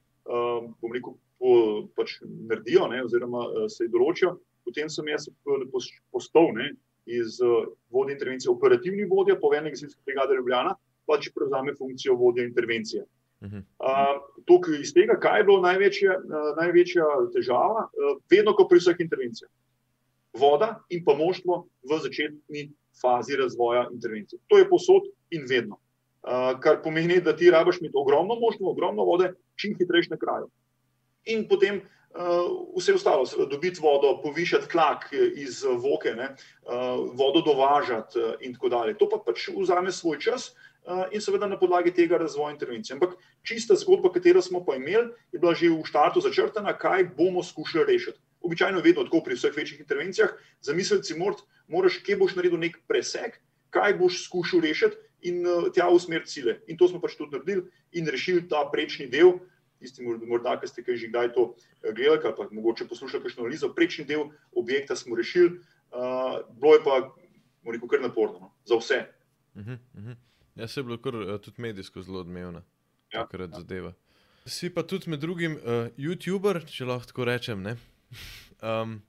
bom 0.81 0.93
rekel, 0.93 1.13
po, 1.39 1.51
pač 1.97 2.15
naredijo, 2.25 2.87
ne, 2.89 3.03
oziroma 3.05 3.45
eh, 3.45 3.69
se 3.69 3.89
določijo, 3.93 4.39
potem 4.65 4.91
sem 4.91 5.09
jaz 5.09 5.29
postal 6.13 6.51
ne, 6.55 6.71
iz 7.07 7.41
eh, 7.41 7.67
vodje 7.91 8.15
intervencije 8.15 8.51
operativni 8.51 9.07
vodja, 9.11 9.39
povednik 9.41 9.77
Zimske 9.77 10.01
brigade 10.07 10.37
Ljubljana, 10.37 10.75
pač 11.07 11.31
prevzame 11.35 11.75
funkcijo 11.79 12.15
vodja 12.15 12.45
intervencije. 12.45 13.05
Uh, 13.41 14.81
iz 14.81 14.91
tega, 14.93 15.15
kaj 15.17 15.39
je 15.41 15.45
bilo 15.49 15.63
največja, 15.65 16.13
uh, 16.13 16.51
največja 16.59 17.07
težava, 17.33 17.87
uh, 17.89 18.19
vedno, 18.29 18.53
ko 18.53 18.67
pri 18.69 18.83
vseh 18.83 19.01
intervencijah. 19.01 19.49
Voda 20.37 20.75
in 20.93 21.01
pa 21.07 21.15
moštvo 21.17 21.63
v 21.89 21.99
začetni 22.05 22.67
fazi 23.01 23.39
razvoja 23.41 23.87
intervencije. 23.95 24.39
To 24.53 24.61
je 24.61 24.69
posod 24.69 25.09
in 25.33 25.49
vedno 25.49 25.81
kar 26.61 26.83
pomeni, 26.85 27.17
da 27.25 27.33
ti 27.37 27.49
rabiš 27.51 27.79
imeti 27.81 27.97
ogromno 27.97 28.35
možnosti, 28.35 28.65
ogromno 28.69 29.05
vode, 29.09 29.31
čim 29.57 29.73
hitrejš 29.79 30.11
na 30.11 30.19
kraju. 30.21 30.51
In 31.33 31.47
potem 31.49 31.81
uh, 31.81 32.00
vse 32.77 32.95
ostalo, 32.95 33.25
dobiti 33.51 33.81
vodo, 33.81 34.21
povišati 34.23 34.69
tlak 34.69 35.13
iz 35.35 35.63
voke, 35.63 36.15
ne, 36.15 36.35
uh, 36.67 36.73
vodo 37.15 37.41
dovažati 37.41 38.19
uh, 38.19 38.35
in 38.41 38.55
tako 38.55 38.69
dalje. 38.69 38.97
To 38.99 39.09
pa 39.09 39.21
pač 39.27 39.49
vzame 39.55 39.93
svoj 39.93 40.19
čas 40.19 40.51
uh, 40.51 41.05
in 41.13 41.23
seveda 41.23 41.47
na 41.47 41.59
podlagi 41.59 41.95
tega 41.95 42.19
razvoja 42.19 42.53
intervencije. 42.53 42.95
Ampak 42.95 43.15
čista 43.47 43.75
zgodba, 43.79 44.11
katero 44.13 44.43
smo 44.43 44.65
pa 44.65 44.75
imeli, 44.77 45.13
je 45.33 45.39
bila 45.39 45.55
že 45.55 45.71
v 45.71 45.87
štartu 45.87 46.21
začrtana, 46.21 46.75
kaj 46.79 47.15
bomo 47.17 47.43
skušali 47.43 47.87
rešiti. 47.87 48.19
Običajno 48.41 48.79
je 48.79 48.83
vedno 48.83 49.05
tako 49.05 49.21
pri 49.25 49.37
vseh 49.37 49.55
večjih 49.57 49.81
intervencijah, 49.81 50.35
zamisliti 50.61 51.13
si 51.13 51.19
moraš, 51.69 52.01
kje 52.03 52.17
boš 52.17 52.35
naredil 52.35 52.59
nek 52.59 52.81
preseg, 52.89 53.39
kaj 53.71 53.95
boš 53.95 54.25
skušal 54.25 54.61
rešiti 54.61 54.97
in 55.23 55.47
uh, 55.47 55.71
tja 55.71 55.87
v 55.87 56.01
smer 56.01 56.27
cilje. 56.27 56.59
In 56.67 56.77
to 56.81 56.89
smo 56.89 56.99
pač 56.99 57.15
tudi 57.15 57.37
naredili 57.37 57.69
in 57.93 58.09
rešili 58.09 58.49
ta 58.49 58.65
prečni 58.73 59.07
del. 59.07 59.39
Tisti, 59.81 60.05
morda, 60.05 60.59
ki 60.61 60.69
ste 60.69 60.85
že 60.85 61.09
kdaj 61.09 61.33
to 61.33 61.55
eh, 61.83 61.93
gledali, 61.97 62.35
pa 62.37 62.49
mogoče 62.53 62.89
poslušali 62.89 63.25
kakšno 63.25 63.45
analizo, 63.47 63.73
prečni 63.75 64.05
del 64.05 64.29
objekta 64.53 64.97
smo 64.97 65.17
rešili, 65.17 65.57
uh, 65.91 66.41
bilo 66.61 66.75
je 66.77 66.83
pa, 66.85 66.99
moram 67.65 67.81
reči, 67.81 67.89
kar 67.91 68.03
naporno 68.05 68.39
no, 68.41 68.53
za 68.65 68.77
vse. 68.77 69.07
Uh 69.55 69.63
-huh, 69.63 69.79
uh 69.95 70.05
-huh. 70.05 70.17
Ja, 70.55 70.69
se 70.69 70.81
je 70.81 70.85
bilo 70.85 70.99
kar 70.99 71.13
tudi 71.41 71.63
medijsko 71.63 72.03
zelo 72.03 72.21
odmevno, 72.21 72.63
ja, 73.13 73.25
takrat 73.25 73.51
ja. 73.51 73.59
zadeva. 73.59 73.93
Si 74.47 74.71
pa 74.75 74.83
tudi 74.83 75.11
med 75.11 75.21
drugim 75.21 75.53
uh, 75.53 75.89
YouTuber, 75.97 76.65
če 76.67 76.85
lahko 76.85 77.07
tako 77.07 77.25
rečem. 77.25 77.65
um, 78.63 79.03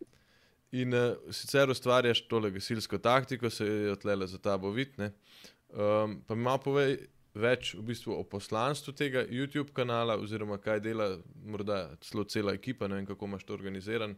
in 0.71 0.93
uh, 0.93 1.15
sicer 1.31 1.69
ustvarjaš 1.69 2.27
tole 2.27 2.51
gasilsko 2.51 2.97
taktiko, 2.97 3.49
se 3.49 3.65
je 3.65 3.91
odlele 3.91 4.27
za 4.27 4.37
ta 4.37 4.57
bovit. 4.57 4.99
Um, 4.99 6.21
pa 6.27 6.35
mi 6.35 6.41
malo 6.43 6.57
povej 6.57 6.97
več 7.33 7.73
v 7.75 7.85
bistvu 7.91 8.15
o 8.17 8.23
poslanstvu 8.27 8.93
tega 8.93 9.23
YouTube 9.29 9.71
kanala, 9.73 10.17
oziroma 10.19 10.57
kaj 10.57 10.81
dela, 10.83 11.07
morda 11.45 11.95
celo 12.01 12.23
cela 12.23 12.53
ekipa, 12.53 12.87
ne 12.87 12.99
vem 12.99 13.05
kako 13.05 13.25
imaš 13.25 13.43
to 13.43 13.53
organiziran. 13.53 14.15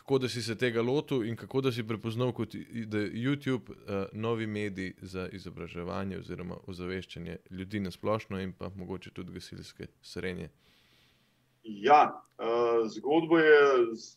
Kako 0.00 0.18
da 0.18 0.28
si 0.28 0.42
se 0.42 0.56
tega 0.56 0.82
lotil 0.82 1.26
in 1.28 1.36
kako 1.36 1.60
da 1.60 1.72
si 1.72 1.84
prepoznal, 1.86 2.32
je 2.52 2.86
YouTube 3.12 3.70
uh, 3.70 4.06
novi 4.12 4.46
medij 4.46 4.94
za 5.02 5.28
izobraževanje 5.28 6.18
oziroma 6.18 6.56
ozaveščanje 6.66 7.36
ljudi 7.50 7.80
na 7.80 7.90
splošno 7.90 8.40
in 8.40 8.52
pa 8.52 8.70
mogoče 8.76 9.10
tudi 9.10 9.32
gasilske 9.32 9.86
srednje. 10.02 10.48
Ja, 11.62 12.24
uh, 12.38 12.88
zgodba 12.88 13.40
je, 13.40 13.60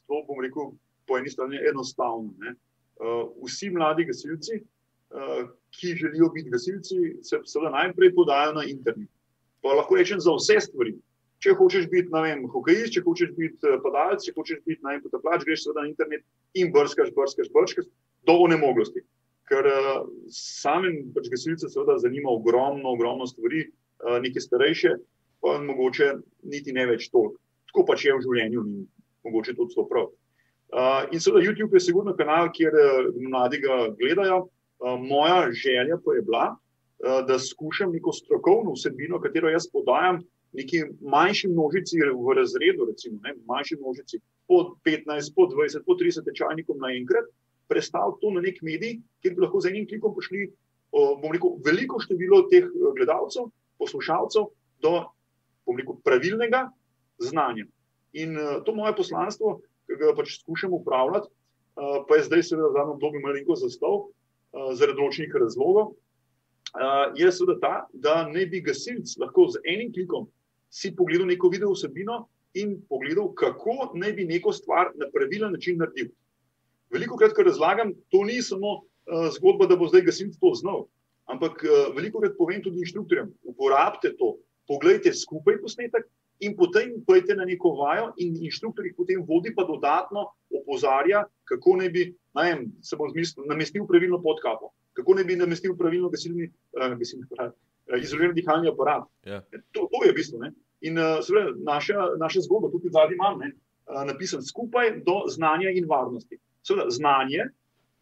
to 0.07 0.23
bom 0.27 0.39
rekel, 0.41 0.71
po 1.07 1.17
eni 1.17 1.29
strani 1.29 1.59
enostavna. 1.69 2.55
Uh, 2.95 3.27
vsi 3.43 3.69
mladi 3.69 4.05
gasilci, 4.05 4.61
ki 5.79 5.95
želijo 5.97 6.29
biti 6.33 6.49
gasilci, 6.49 6.95
se 7.21 7.39
seveda 7.45 7.71
najprej 7.71 8.13
podajo 8.15 8.53
na 8.53 8.63
internet. 8.67 9.09
Pa 9.61 9.73
lahko 9.77 9.95
rečem 9.95 10.19
za 10.19 10.33
vse 10.35 10.59
stvari. 10.59 10.95
Če 11.43 11.57
hočeš 11.59 11.89
biti, 11.91 12.11
ne 12.13 12.21
vem, 12.23 12.45
hokejist, 12.47 12.93
če 12.95 13.03
hočeš 13.03 13.33
biti 13.35 13.67
eh, 13.67 13.79
padalec, 13.83 14.23
če 14.23 14.31
hočeš 14.37 14.61
biti 14.63 14.83
naj 14.85 15.01
potapljač, 15.03 15.43
greš 15.47 15.65
seveda 15.65 15.83
na 15.83 15.89
internet 15.91 16.23
in 16.55 16.71
brskaš, 16.71 17.11
brskaš, 17.15 17.49
brskaš 17.51 17.89
do 18.27 18.37
onemoglosti. 18.45 19.03
Ker 19.51 19.67
uh, 19.67 20.05
samim 20.31 21.09
pač 21.11 21.27
gasilcem 21.27 21.67
seveda 21.67 21.97
zanima 21.99 22.31
ogromno, 22.31 22.93
ogromno 22.95 23.27
stvari, 23.27 23.65
uh, 23.67 24.21
nekaj 24.23 24.45
starejše, 24.45 24.93
pa 25.43 25.57
mogoče 25.65 26.13
niti 26.47 26.71
ne 26.71 26.85
več 26.93 27.09
toliko. 27.11 27.35
Tako 27.73 27.83
pač 27.89 28.05
je 28.07 28.15
v 28.15 28.23
življenju 28.23 28.63
in 28.63 28.85
mogoče 29.27 29.57
tudi 29.59 29.75
to 29.75 29.83
prav. 29.89 30.07
Uh, 30.71 31.11
in 31.11 31.19
seveda 31.19 31.43
YouTube 31.43 31.75
je 31.75 31.83
sigurno 31.83 32.15
kanal, 32.15 32.47
kjer 32.55 32.71
uh, 32.71 33.11
mladi 33.19 33.59
ga 33.65 33.81
gledajo. 33.99 34.45
Eh, 34.83 34.97
moja 34.99 35.51
želja 35.51 35.97
pa 36.05 36.13
je 36.13 36.21
bila, 36.21 36.55
eh, 36.55 37.23
da 37.27 37.39
skušam 37.39 37.91
neko 37.91 38.11
strokovno 38.11 38.71
vsebino, 38.71 39.21
katero 39.21 39.49
jaz 39.49 39.67
podajam 39.71 40.19
neki 40.53 40.83
manjši 41.01 41.47
množici 41.47 41.97
v 41.99 42.33
razredu, 42.35 42.85
recimo 42.91 43.19
ne, 43.23 43.33
manjši 43.45 43.75
množici 43.79 44.19
po 44.47 44.75
15, 44.83 45.31
po 45.35 45.47
20, 45.47 45.85
po 45.85 45.93
30 45.95 46.25
tečajnikom 46.25 46.77
naenkrat, 46.77 47.25
predstaviti 47.67 48.21
to 48.21 48.31
na 48.31 48.41
nek 48.41 48.59
medij, 48.61 48.99
kjer 49.21 49.35
bi 49.35 49.41
lahko 49.41 49.61
z 49.61 49.71
enim 49.71 49.87
klikom 49.87 50.15
prišli 50.15 50.51
rekel, 51.33 51.55
veliko 51.65 51.99
število 52.03 52.41
teh 52.51 52.67
eh, 52.67 52.89
gledalcev, 52.97 53.47
poslušalcev 53.79 54.49
do 54.83 54.93
rekel, 55.77 55.95
pravilnega 56.03 56.67
znanja. 57.23 57.65
In 58.13 58.35
to 58.65 58.75
moje 58.75 58.93
poslanstvo, 58.95 59.61
ki 59.87 59.95
ga 59.97 60.11
pač 60.13 60.35
skušam 60.43 60.73
upravljati, 60.73 61.31
pa 62.07 62.17
je 62.17 62.25
zdaj 62.27 62.43
seveda 62.43 62.67
v 62.67 62.75
zadnjem 62.75 62.93
obdobju 62.93 63.21
malenko 63.23 63.55
zastav, 63.57 64.03
Eh, 64.03 64.22
zaradi 64.53 64.99
določenih 64.99 65.35
razlogov, 65.41 65.93
eh, 65.93 67.11
je 67.21 67.31
seveda 67.31 67.59
ta, 67.59 67.73
da 67.93 68.23
ne 68.29 68.45
bi 68.45 68.61
gasilc 68.61 69.17
lahko 69.21 69.49
z 69.53 69.61
enim 69.65 69.91
klikom 69.93 70.29
si 70.73 70.93
pogledal 70.95 71.27
neko 71.29 71.49
video 71.53 71.73
vsebino 71.73 72.23
in 72.57 72.79
pogledal, 72.89 73.31
kako 73.37 73.91
naj 73.97 74.13
bi 74.17 74.25
neko 74.29 74.53
stvar 74.53 74.91
na 74.97 75.09
pravilen 75.13 75.53
način 75.53 75.77
naredil. 75.77 76.09
Veliko 76.93 77.17
krat, 77.17 77.33
ko 77.33 77.45
razlagam, 77.45 77.93
to 78.13 78.23
ni 78.25 78.41
samo 78.41 78.73
uh, 78.81 79.29
zgodba, 79.33 79.65
da 79.69 79.77
bo 79.77 79.87
zdaj 79.89 80.05
gasilc 80.09 80.37
to 80.41 80.53
znal, 80.57 80.85
ampak 81.29 81.61
uh, 81.65 81.93
veliko 81.95 82.21
krat 82.21 82.37
povem 82.37 82.61
tudi 82.61 82.81
inštruktorjem: 82.85 83.31
uporabite 83.49 84.13
to, 84.17 84.35
pogledajte 84.69 85.13
skupaj 85.17 85.61
posnetek 85.61 86.05
in 86.39 86.55
potem 86.57 86.95
pojdite 87.07 87.35
na 87.35 87.45
neko 87.45 87.75
vajo, 87.79 88.11
in 88.17 88.35
inštruktor 88.45 88.85
jih 88.85 88.95
potem 88.97 89.21
vodi, 89.27 89.53
pa 89.55 89.65
dodatno 89.67 90.27
opozarja, 90.61 91.25
kako 91.49 91.77
naj 91.81 91.89
bi 91.89 92.05
najem, 92.33 92.67
se 92.81 92.97
bo 92.97 93.09
zmislil, 93.11 93.45
namestil 93.49 93.85
pravilno 93.87 94.21
podkapo, 94.21 94.71
kako 94.97 95.15
naj 95.19 95.27
bi 95.29 95.37
namestil 95.39 95.77
pravilno 95.77 96.09
gasilni, 96.09 96.49
uh, 96.77 96.95
gasilni 96.99 97.27
uh, 97.39 97.51
izolirani 97.99 98.41
dihalni 98.41 98.71
aparat. 98.71 99.07
Yeah. 99.23 99.43
Ja. 99.51 99.61
To, 99.71 99.87
to 99.91 100.05
je 100.05 100.13
bistvo. 100.13 100.41
Ne? 100.41 100.53
In 100.81 100.97
uh, 100.99 101.21
seveda, 101.23 101.53
naša, 101.63 102.09
naša 102.19 102.43
zgodba, 102.47 102.71
tukaj 102.73 102.95
zadnji 102.97 103.19
imam, 103.19 103.39
ne, 103.39 103.53
uh, 103.87 104.03
napisan 104.07 104.43
skupaj 104.43 104.97
do 105.05 105.23
znanja 105.31 105.71
in 105.71 105.87
varnosti. 105.89 106.39
Seveda, 106.65 106.89
znanje, 106.89 107.47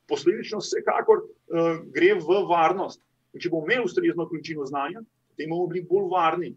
posledično, 0.09 0.59
vsekakor 0.63 1.23
uh, 1.23 1.77
gre 1.93 2.15
v 2.19 2.41
varnost. 2.49 3.01
In 3.33 3.43
če 3.43 3.51
bomo 3.51 3.67
imeli 3.69 3.87
ustrezno 3.87 4.27
količino 4.27 4.65
znanja, 4.67 5.03
potem 5.31 5.51
bomo 5.53 5.69
bili 5.71 5.85
bolj 5.87 6.09
varni. 6.11 6.51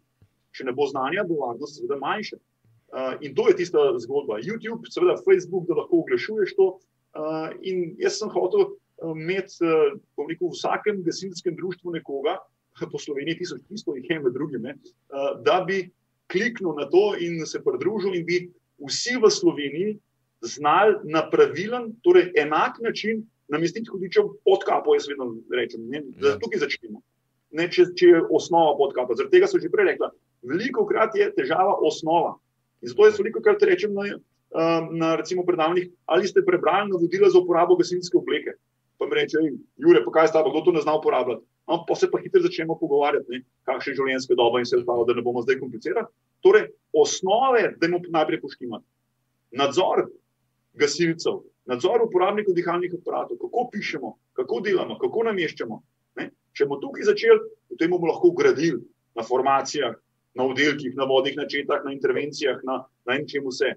Če 0.55 0.67
ne 0.69 0.73
bo 0.73 0.87
znanja, 0.87 1.27
bo 1.27 1.41
varnost 1.43 1.81
seveda 1.81 1.99
manjša. 2.01 2.39
Uh, 2.95 3.15
in 3.27 3.35
to 3.35 3.49
je 3.51 3.57
tista 3.59 3.81
zgodba. 3.99 4.39
YouTube, 4.39 4.87
seveda 4.87 5.17
Facebook, 5.25 5.67
da 5.67 5.81
lahko 5.81 6.05
oglašuješ 6.05 6.55
to, 6.59 6.69
Uh, 7.15 7.53
in 7.63 7.93
jaz 8.03 8.19
sem 8.19 8.31
hotel 8.35 8.65
uh, 8.67 9.13
imeti 9.15 9.63
uh, 9.63 9.95
v 10.19 10.49
vsakem 10.51 10.99
gasilskem 11.07 11.55
društvu 11.55 11.95
nekoga, 11.95 12.41
po 12.93 12.99
Sloveniji, 12.99 13.39
1300 13.47 13.95
jih 14.01 14.09
je 14.11 14.19
med 14.19 14.35
drugim, 14.35 14.67
ne, 14.67 14.75
uh, 15.15 15.37
da 15.47 15.61
bi 15.63 15.93
kliknil 16.33 16.75
na 16.75 16.89
to 16.91 17.13
in 17.23 17.39
se 17.47 17.63
pridružil, 17.63 18.19
in 18.19 18.27
bi 18.27 18.41
vsi 18.83 19.15
v 19.23 19.31
Sloveniji 19.31 19.95
znali 20.43 20.99
na 21.07 21.23
pravilen, 21.31 21.93
torej 22.03 22.33
enak 22.35 22.83
način 22.83 23.23
namestiti 23.49 23.93
hudičev 23.93 24.35
pod 24.43 24.67
kapo. 24.67 24.97
Jaz 24.99 25.07
vedno 25.07 25.37
rečem, 25.55 25.87
ne, 25.87 26.03
da 26.19 26.35
ja. 26.35 26.41
tukaj 26.43 26.65
začnemo. 26.67 26.99
Ne, 27.55 27.69
če, 27.71 27.93
če 27.95 28.11
je 28.11 28.25
osnova 28.27 28.75
pod 28.81 28.97
kapo. 28.97 29.15
Zaradi 29.15 29.39
tega 29.39 29.47
so 29.47 29.63
že 29.63 29.71
prej 29.71 29.93
rekla, 29.93 30.11
veliko 30.45 30.87
krat 30.87 31.17
je 31.17 31.31
težava 31.35 31.77
osnova. 31.83 32.37
In 32.83 32.93
zato 32.93 33.09
jaz 33.09 33.19
veliko 33.19 33.43
krat 33.43 33.63
rečem 33.63 33.95
na, 33.97 34.19
na 34.93 35.15
recimo 35.17 35.45
predavanjih, 35.47 35.91
ali 36.07 36.29
ste 36.29 36.45
prebrali 36.45 36.91
navodila 36.93 37.31
za 37.31 37.41
uporabo 37.41 37.77
gasilske 37.81 38.19
obleke. 38.19 38.57
Pa 38.99 39.07
mi 39.07 39.17
reče, 39.19 39.41
Jure, 39.81 40.05
pa 40.05 40.11
kaj 40.15 40.31
sta, 40.31 40.45
kdo 40.45 40.61
to 40.65 40.73
ne 40.73 40.85
zna 40.85 40.95
uporabljati. 40.99 41.43
No, 41.69 41.81
pa 41.89 41.95
se 41.97 42.11
pa 42.11 42.21
hitro 42.21 42.43
začnemo 42.45 42.77
pogovarjati, 42.79 43.41
kakšne 43.65 43.95
je 43.95 43.97
življenjske 43.97 44.37
dobe 44.37 44.61
in 44.61 44.69
se 44.69 44.77
vstalo, 44.77 45.07
da 45.09 45.17
ne 45.17 45.25
bomo 45.25 45.41
zdaj 45.43 45.57
komplicirali. 45.63 46.07
Torej, 46.45 46.69
osnove, 46.93 47.71
da 47.81 47.89
imamo 47.89 48.13
najprej 48.13 48.43
poštimati. 48.43 48.85
Nadzor 49.57 50.05
gasilcev, 50.77 51.41
nadzor 51.71 52.05
uporabnikov 52.05 52.55
dihalnih 52.59 52.93
aparatov, 52.99 53.41
kako 53.41 53.69
pišemo, 53.73 54.13
kako 54.37 54.61
delamo, 54.67 54.99
kako 55.01 55.25
nameščamo. 55.31 55.81
Ne? 56.21 56.29
Če 56.53 56.69
bomo 56.69 56.83
tukaj 56.83 57.09
začeli, 57.09 57.41
potem 57.73 57.95
bomo 57.97 58.13
lahko 58.13 58.35
gradili 58.37 58.83
na 59.17 59.25
formacijah, 59.25 59.97
na 60.35 60.45
oddelkih, 60.45 60.97
na 60.97 61.05
vodnih 61.05 61.37
načetah, 61.37 61.85
na 61.85 61.93
intervencijah, 61.93 62.61
na, 62.65 62.85
na 63.07 63.19
čem 63.27 63.47
vse. 63.47 63.75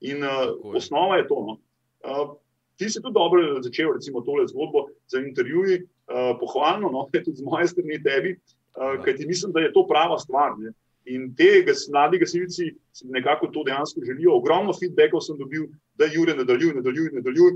In 0.00 0.24
uh, 0.24 0.56
osnova 0.76 1.20
je 1.20 1.26
to. 1.28 1.40
No? 1.46 1.56
Uh, 2.00 2.36
ti 2.80 2.88
si 2.88 3.02
tudi 3.02 3.14
dobro 3.14 3.60
začel, 3.62 3.92
recimo, 3.92 4.24
tole 4.24 4.46
zgodbo 4.48 4.86
za 5.06 5.20
intervjuji, 5.20 5.82
uh, 5.84 6.36
pohvalno, 6.40 6.88
no? 6.88 7.08
tudi 7.12 7.36
z 7.36 7.44
moje 7.44 7.68
strani 7.68 8.00
tebi, 8.02 8.36
uh, 8.76 8.96
ker 9.04 9.16
ti 9.16 9.26
mislim, 9.28 9.52
da 9.52 9.60
je 9.60 9.72
to 9.72 9.84
prava 9.88 10.18
stvar. 10.18 10.56
Ne? 10.58 10.72
In 11.04 11.34
te 11.36 11.64
mladi 11.92 12.18
gasilci 12.20 12.70
nekako 13.04 13.48
to 13.52 13.64
dejansko 13.64 14.04
želijo. 14.04 14.36
Ogromno 14.36 14.72
feedbackov 14.72 15.20
sem 15.24 15.36
dobil, 15.38 15.68
da 15.94 16.04
je 16.04 16.16
Jure 16.16 16.36
nadaljuj, 16.36 16.74
nadaljuj, 16.76 17.12
nadaljuj. 17.12 17.52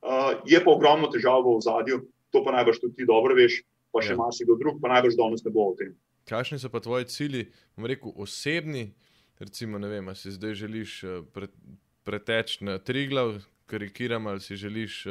Uh, 0.00 0.32
je 0.46 0.58
pa 0.64 0.70
ogromno 0.70 1.10
težav 1.12 1.42
v 1.44 1.58
zadju, 1.60 2.00
to 2.30 2.44
pa 2.44 2.54
najbrž 2.54 2.78
tudi 2.80 3.02
ti 3.02 3.06
dobro 3.06 3.34
veš, 3.36 3.60
pa 3.92 4.00
še 4.00 4.14
ja. 4.14 4.16
marsikdo 4.16 4.56
drug, 4.56 4.78
pa 4.80 4.88
najbrž 4.94 5.18
danes 5.18 5.44
ne 5.44 5.52
bo 5.52 5.66
o 5.70 5.74
tem. 5.76 5.92
Kakšni 6.28 6.58
so 6.58 6.70
pa 6.72 6.80
tvoji 6.80 7.08
cilji, 7.10 7.46
bom 7.76 7.86
rekel, 7.88 8.12
osebni? 8.16 8.90
Recimo, 9.40 9.78
ne 9.80 9.88
vem, 9.88 10.10
si 10.14 10.34
zdaj 10.34 10.54
želiš 10.54 10.94
pre, 11.32 11.48
preteči 12.04 12.64
na 12.64 12.78
tri 12.78 13.06
glav, 13.08 13.38
karikiram, 13.70 14.26
ali 14.26 14.40
si 14.40 14.56
želiš 14.56 15.04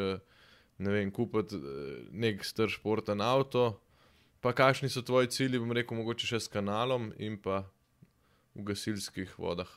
ne 0.80 0.92
vem, 0.94 1.12
kupiti 1.12 1.58
nek 2.12 2.46
star 2.46 2.70
športen 2.70 3.22
avto. 3.22 3.80
Pa 4.40 4.54
kakšni 4.56 4.88
so 4.90 5.02
tvoji 5.04 5.28
cilji, 5.28 5.60
bom 5.60 5.74
rekel, 5.76 5.98
mogoče 6.00 6.30
še 6.30 6.40
s 6.40 6.52
kanalom 6.52 7.10
in 7.20 7.36
pa 7.42 7.66
v 8.56 8.64
gasilskih 8.72 9.34
vodah? 9.40 9.70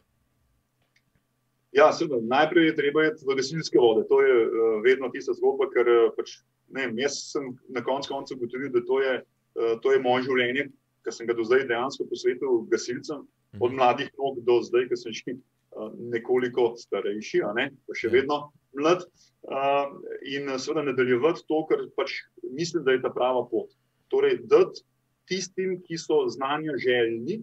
Ja, 1.72 1.88
seveda, 1.96 2.20
najprej 2.28 2.68
je 2.68 2.76
treba 2.76 3.06
iti 3.08 3.26
v 3.26 3.36
gasilske 3.38 3.80
vode. 3.80 4.04
To 4.10 4.20
je 4.20 4.34
uh, 4.44 4.76
vedno 4.84 5.08
tista 5.10 5.34
zgodba, 5.34 5.70
ker 5.72 5.88
uh, 5.88 6.10
pač, 6.14 6.36
ne, 6.76 6.90
jaz 7.00 7.16
sem 7.32 7.48
na 7.72 7.82
koncu 7.82 8.36
ugotovil, 8.36 8.68
da 8.74 8.84
to 8.86 9.00
je, 9.00 9.14
uh, 9.24 9.74
to 9.82 9.94
je 9.94 10.02
moje 10.04 10.28
življenje, 10.28 10.68
ki 11.04 11.14
sem 11.14 11.26
ga 11.26 11.36
do 11.36 11.44
zdaj 11.46 11.66
dejansko 11.70 12.06
posvetil 12.10 12.62
gasilcem, 12.70 13.24
mhm. 13.54 13.62
od 13.64 13.76
mladih 13.78 14.10
nog 14.18 14.40
do 14.46 14.60
zdaj, 14.62 14.88
ki 14.90 14.98
sem 15.00 15.16
že 15.18 15.36
uh, 15.36 15.90
nekoliko 15.98 16.72
starejši, 16.78 17.42
a 17.46 17.52
ne, 17.58 17.70
pa 17.86 17.98
še 17.98 18.08
ja. 18.10 18.16
vedno 18.18 18.42
mlad. 18.78 19.04
Uh, 19.42 19.90
in 20.22 20.46
seveda 20.62 20.86
nadaljevati 20.86 21.42
to, 21.50 21.64
ker 21.66 21.88
pač 21.98 22.20
mislim, 22.54 22.84
da 22.86 22.94
je 22.94 23.02
ta 23.02 23.10
prava 23.10 23.42
pot 23.50 23.72
torej 24.12 24.38
dati 24.46 24.84
tistim, 25.30 25.78
ki 25.82 25.98
so 25.98 26.26
znanja 26.28 26.76
željni, 26.78 27.40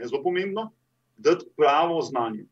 je 0.00 0.08
zelo 0.08 0.22
pomembno, 0.24 0.70
dati 1.16 1.46
pravo 1.56 2.00
znanje. 2.02 2.46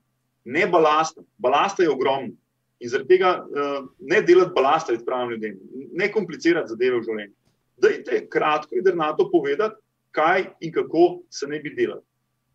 Ne 0.45 0.67
balast, 0.69 1.19
balasta 1.39 1.83
je 1.83 1.91
ogromno. 1.91 2.37
In 2.81 2.91
zaradi 2.93 3.17
tega 3.17 3.39
uh, 3.41 3.87
ne 4.01 4.21
delati 4.23 4.53
balasta 4.55 4.93
med 4.93 5.05
pravim 5.07 5.31
ljudem, 5.35 5.59
ne 5.93 6.11
komplicirati 6.13 6.75
zadeve 6.75 7.01
v 7.01 7.07
življenju. 7.09 7.35
Dajte 7.81 8.21
kratko 8.31 8.77
in 8.77 8.85
drnato 8.85 9.29
povedati, 9.33 9.81
kaj 10.15 10.49
in 10.61 10.73
kako 10.73 11.21
se 11.31 11.47
ne 11.51 11.61
bi 11.61 11.75
delali. 11.75 12.03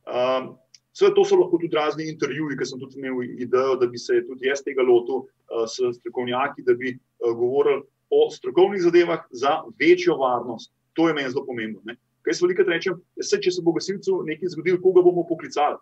Um, 0.08 0.56
Vse 1.00 1.14
to 1.16 1.24
so 1.24 1.38
lahko 1.38 1.56
tudi 1.62 1.78
razni 1.78 2.10
intervjuji, 2.12 2.58
ki 2.60 2.66
sem 2.66 2.80
tudi 2.82 2.98
imel 3.00 3.22
idejo, 3.40 3.76
da 3.80 3.88
bi 3.88 4.00
se 4.02 4.18
tudi 4.28 4.50
jaz 4.50 4.64
tega 4.66 4.84
lotil 4.84 5.22
uh, 5.22 5.64
s 5.70 5.78
strokovnjaki, 6.00 6.66
da 6.68 6.74
bi 6.76 6.96
uh, 6.96 7.32
govorili 7.38 7.84
o 8.10 8.26
strokovnih 8.34 8.82
zadevah 8.82 9.22
za 9.32 9.62
večjo 9.80 10.18
varnost. 10.18 10.74
To 10.98 11.08
je 11.08 11.14
meni 11.14 11.30
zelo 11.30 11.46
pomembno. 11.46 11.80
Ne? 11.86 11.96
Kaj 12.26 12.36
se 12.36 12.46
veliko 12.46 12.66
rečem, 12.68 12.98
se, 13.22 13.38
če 13.38 13.54
se 13.54 13.64
bo 13.64 13.72
gasilcu 13.78 14.24
nekaj 14.28 14.52
zgodilo, 14.56 14.82
koga 14.84 15.06
bomo 15.06 15.24
poklicali? 15.30 15.78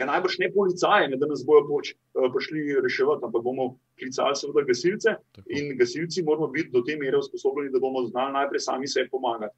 Ja, 0.00 0.08
najbrž 0.08 0.38
ne 0.40 0.48
policaje, 0.54 1.10
ne, 1.12 1.18
da 1.20 1.28
nas 1.28 1.44
bojo 1.46 1.66
poč, 1.68 1.92
uh, 2.16 2.26
prišli 2.32 2.80
reševati, 2.80 3.26
ampak 3.28 3.44
bomo 3.44 3.74
klicali 4.00 4.40
seveda 4.40 4.64
gasilce 4.66 5.18
Tako. 5.36 5.46
in 5.52 5.76
gasilci 5.78 6.24
moramo 6.24 6.48
biti 6.48 6.72
do 6.72 6.82
te 6.86 6.96
mere 6.96 7.20
usposobljeni, 7.20 7.74
da 7.74 7.82
bomo 7.84 8.06
znali 8.08 8.32
najprej 8.40 8.66
sami 8.66 8.88
sebi 8.88 9.12
pomagati. 9.12 9.54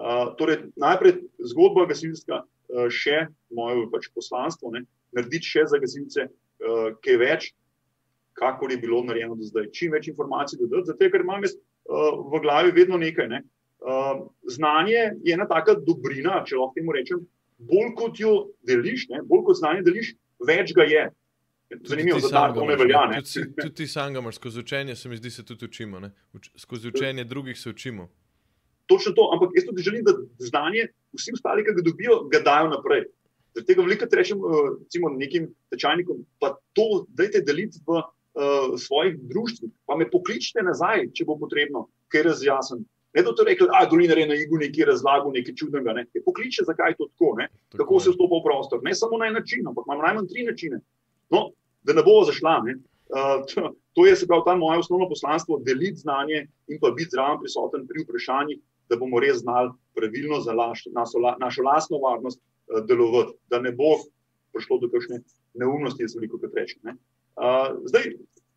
Uh, 0.00 0.30
torej, 0.38 0.62
najprej 0.80 1.18
zgodba 1.52 1.84
gasilska, 1.90 2.40
uh, 2.40 2.86
še 2.88 3.26
moje 3.52 3.84
pač 3.92 4.08
poslanstvo, 4.16 4.72
ne, 4.72 4.86
narediti 5.12 5.44
še 5.44 5.66
za 5.68 5.80
gasilce, 5.82 6.24
uh, 6.24 6.94
kaj 7.04 7.18
več, 7.20 7.48
kako 8.40 8.70
je 8.72 8.78
bilo 8.80 9.02
narejeno 9.04 9.36
do 9.36 9.44
zdaj. 9.44 9.68
Čim 9.76 9.92
več 9.92 10.08
informacij 10.08 10.56
dodati, 10.62 10.88
zato 10.88 11.10
ker 11.12 11.24
imam 11.26 11.44
jaz 11.44 11.58
uh, 11.58 12.16
v 12.32 12.40
glavi 12.40 12.72
vedno 12.72 12.96
nekaj. 13.00 13.28
Ne. 13.28 13.42
Uh, 13.80 14.24
znanje 14.48 14.96
je 15.20 15.34
ena 15.36 15.44
taka 15.48 15.76
dobrina, 15.76 16.40
če 16.48 16.56
lahko 16.56 16.78
temu 16.78 16.96
rečem. 16.96 17.20
Bolj 17.60 17.92
kot 18.00 18.20
jo 18.20 18.34
deliš, 18.64 19.10
ne, 19.12 19.20
bolj 19.28 19.50
kot 19.50 19.60
znanje 19.60 19.84
deliš, 19.84 20.14
več 20.48 20.72
ga 20.76 20.88
je. 20.88 21.04
Zanimivo, 21.86 22.18
da 22.24 22.48
to 22.56 22.64
ne 22.66 22.76
velja. 22.80 23.04
Ne. 23.12 23.20
Tudi, 23.20 23.52
tudi 23.60 23.74
ti 23.82 23.86
sam 23.86 24.16
ga 24.16 24.24
imaš, 24.24 24.40
skozi 24.40 24.64
učenje 24.64 24.96
se 24.96 25.12
mi 25.12 25.20
zdi, 25.20 25.30
se 25.30 25.44
tudi 25.44 25.68
učimo. 25.68 26.00
Uč, 26.32 26.48
skozi 26.56 26.88
učenje 26.88 27.28
drugih 27.28 27.60
se 27.60 27.70
učimo. 27.70 28.08
Točno 28.90 29.14
to, 29.14 29.30
ampak 29.34 29.54
jaz 29.54 29.68
tudi 29.68 29.86
želim, 29.86 30.04
da 30.04 30.16
znanje 30.42 30.88
vsi 31.16 31.34
ostali, 31.38 31.64
ki 31.64 31.76
ga 31.78 31.86
dobijo, 31.86 32.20
ga 32.32 32.42
dajo 32.46 32.70
naprej. 32.74 33.06
Zaradi 33.54 33.66
tega 33.66 33.82
veliko 33.86 34.06
rečem 34.18 34.38
uh, 34.42 35.10
nekim 35.18 35.50
tečajnikom, 35.74 36.24
pa 36.42 36.54
to 36.74 37.04
dajte 37.18 37.42
deliti 37.46 37.82
v 37.86 37.98
uh, 37.98 38.74
svojih 38.78 39.18
društvih, 39.30 39.70
pa 39.86 39.98
me 39.98 40.10
pokličite 40.10 40.62
nazaj, 40.66 41.08
če 41.14 41.26
bo 41.26 41.38
potrebno, 41.38 41.86
ker 42.10 42.24
je 42.24 42.32
razjasen. 42.34 42.84
Ne 43.14 43.22
da 43.22 43.34
to 43.34 43.44
reče, 43.44 43.66
da 43.66 43.82
je 43.82 43.88
Dolinar 43.90 44.18
na 44.28 44.36
Igu 44.38 44.58
nekaj 44.58 44.86
razlagal, 44.86 45.32
nekaj 45.34 45.54
čudnega. 45.54 45.92
Ne. 45.92 46.04
Pokliče, 46.24 46.62
zakaj 46.66 46.92
je 46.92 46.96
to 47.00 47.08
tako, 47.10 47.34
tako 47.68 47.78
kako 47.82 48.00
se 48.00 48.12
vstopa 48.14 48.38
v 48.38 48.44
prostor. 48.44 48.82
Ne 48.82 48.94
samo 48.94 49.18
na 49.18 49.26
en 49.26 49.34
način, 49.34 49.66
ampak 49.66 49.84
imamo 49.86 50.02
najmanj 50.02 50.28
tri 50.30 50.44
načine. 50.46 50.78
No, 51.30 51.50
da 51.82 51.92
ne 51.92 52.02
bo 52.06 52.20
zašla. 52.28 52.60
Ne. 52.66 52.76
Uh, 53.10 53.42
to, 53.50 53.72
to 53.98 54.06
je 54.06 54.16
se 54.16 54.26
pravi 54.26 54.46
ta 54.46 54.54
moje 54.54 54.78
osnovno 54.78 55.08
poslanstvo, 55.08 55.58
deliti 55.66 56.04
znanje 56.06 56.46
in 56.68 56.78
pa 56.80 56.90
biti 56.90 57.10
zraven 57.10 57.40
prisoten 57.42 57.86
pri 57.86 58.04
vprašanjih, 58.04 58.60
da 58.90 58.98
bomo 58.98 59.20
res 59.22 59.42
znali 59.44 59.70
pravilno 59.94 60.40
za 60.40 60.52
laš, 60.52 60.84
našo, 60.94 61.22
našo 61.38 61.62
lastno 61.62 61.98
varnost 62.02 62.40
uh, 62.40 62.84
delovati, 62.86 63.36
da 63.50 63.60
ne 63.60 63.72
bo 63.72 63.96
prišlo 64.52 64.80
do 64.82 64.90
kakšne 64.90 65.22
neumnosti, 65.54 66.02
jaz 66.02 66.16
veliko 66.18 66.38
krat 66.38 66.54
rečem. 66.58 66.98
Uh, 67.38 67.78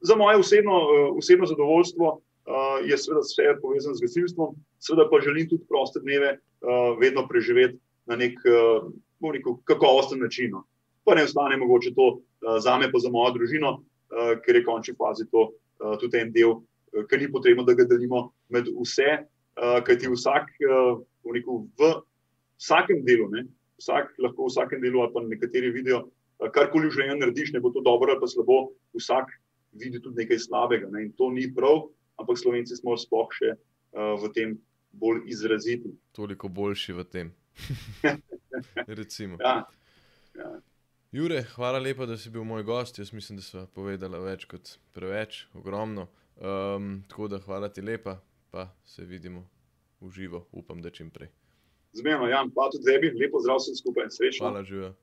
za 0.01 0.15
moje 0.15 0.37
osebno, 0.37 0.77
uh, 0.77 1.17
osebno 1.17 1.45
zadovoljstvo 1.45 2.07
uh, 2.17 2.81
je 2.89 2.97
seveda 2.97 3.21
vse 3.21 3.55
povezano 3.61 3.95
z 3.95 4.05
gasilstvom, 4.07 4.55
seveda 4.79 5.07
pa 5.09 5.21
želim 5.21 5.49
tudi 5.49 5.65
proste 5.69 6.01
dneve 6.03 6.37
uh, 6.37 6.97
vedno 6.99 7.27
preživeti 7.27 7.79
na 8.05 8.15
nek 8.15 8.39
uh, 8.45 9.55
kakovosten 9.63 10.19
način. 10.19 10.51
No. 10.51 10.63
Pa 11.03 11.15
ne 11.15 11.23
ostane 11.23 11.57
mogoče 11.57 11.93
to 11.95 12.07
uh, 12.07 12.57
za 12.59 12.77
me, 12.77 12.91
pa 12.91 12.99
za 12.99 13.09
mojo 13.09 13.31
družino, 13.37 13.77
uh, 13.79 14.35
ker 14.45 14.55
je 14.55 14.65
končni 14.65 14.95
fazi 14.97 15.29
to 15.31 15.51
uh, 15.51 15.97
tudi 15.99 16.19
en 16.19 16.31
del, 16.31 16.59
ker 17.09 17.21
ni 17.21 17.31
potrebno, 17.31 17.63
da 17.63 17.73
ga 17.73 17.85
delimo 17.89 18.31
med 18.49 18.67
vse, 18.69 19.23
uh, 19.59 19.79
kajti 19.85 20.11
vsak, 20.11 20.51
uh, 20.67 21.01
rekel, 21.33 21.65
v 21.79 21.93
vsakem 22.61 23.03
delu, 23.07 23.29
ne, 23.33 23.47
vsak 23.81 24.13
lahko 24.23 24.47
v 24.47 24.53
vsakem 24.53 24.83
delu, 24.83 25.03
ali 25.03 25.13
pa 25.15 25.25
nekateri 25.25 25.73
vidijo, 25.75 26.05
uh, 26.07 26.51
karkoli 26.53 26.89
v 26.89 26.95
življenju 26.97 27.19
narediš, 27.21 27.55
ne 27.55 27.63
bo 27.63 27.73
to 27.73 27.83
dobro 27.85 28.13
ali 28.13 28.21
pa 28.21 28.29
slabo, 28.29 28.61
vsak 28.97 29.33
vidi 29.73 29.99
tudi 29.99 30.23
nekaj 30.23 30.39
slabega 30.45 30.91
ne, 30.93 31.07
in 31.07 31.13
to 31.17 31.31
ni 31.33 31.49
prav 31.49 31.87
ampak 32.17 32.37
slovenci 32.37 32.77
smo 32.77 32.95
sploh 32.97 33.29
še 33.33 33.53
uh, 33.55 34.15
v 34.21 34.29
tem 34.33 34.49
bolj 34.93 35.25
izraziti. 35.31 35.93
Toliko 36.13 36.49
boljši 36.49 36.93
v 36.93 37.05
tem. 37.09 37.27
ja. 39.41 39.55
Ja. 40.33 40.51
Jure, 41.13 41.43
hvala 41.53 41.77
lepa, 41.81 42.07
da 42.09 42.17
si 42.17 42.31
bil 42.33 42.45
moj 42.45 42.65
gost. 42.65 42.97
Jaz 42.97 43.13
mislim, 43.13 43.37
da 43.37 43.45
smo 43.45 43.65
povedali 43.73 44.21
več 44.21 44.45
kot 44.49 44.77
preveč, 44.97 45.45
ogromno. 45.57 46.07
Um, 46.33 47.03
tako 47.09 47.29
da 47.29 47.37
hvala 47.43 47.69
ti 47.69 47.83
lepa, 47.85 48.17
pa 48.53 48.69
se 48.85 49.05
vidimo 49.05 49.49
v 50.01 50.11
živo, 50.11 50.45
upam, 50.51 50.81
da 50.81 50.89
čim 50.93 51.09
prej. 51.09 51.31
Zmerno, 51.97 52.27
Jan, 52.27 52.51
pa 52.53 52.67
tudi 52.69 52.85
tebi, 52.85 53.09
lepo 53.17 53.41
zdrav 53.41 53.57
vsem 53.57 53.75
skupaj, 53.75 54.11
srečno. 54.13 54.45
Hvala, 54.45 54.61
živijo. 54.63 54.93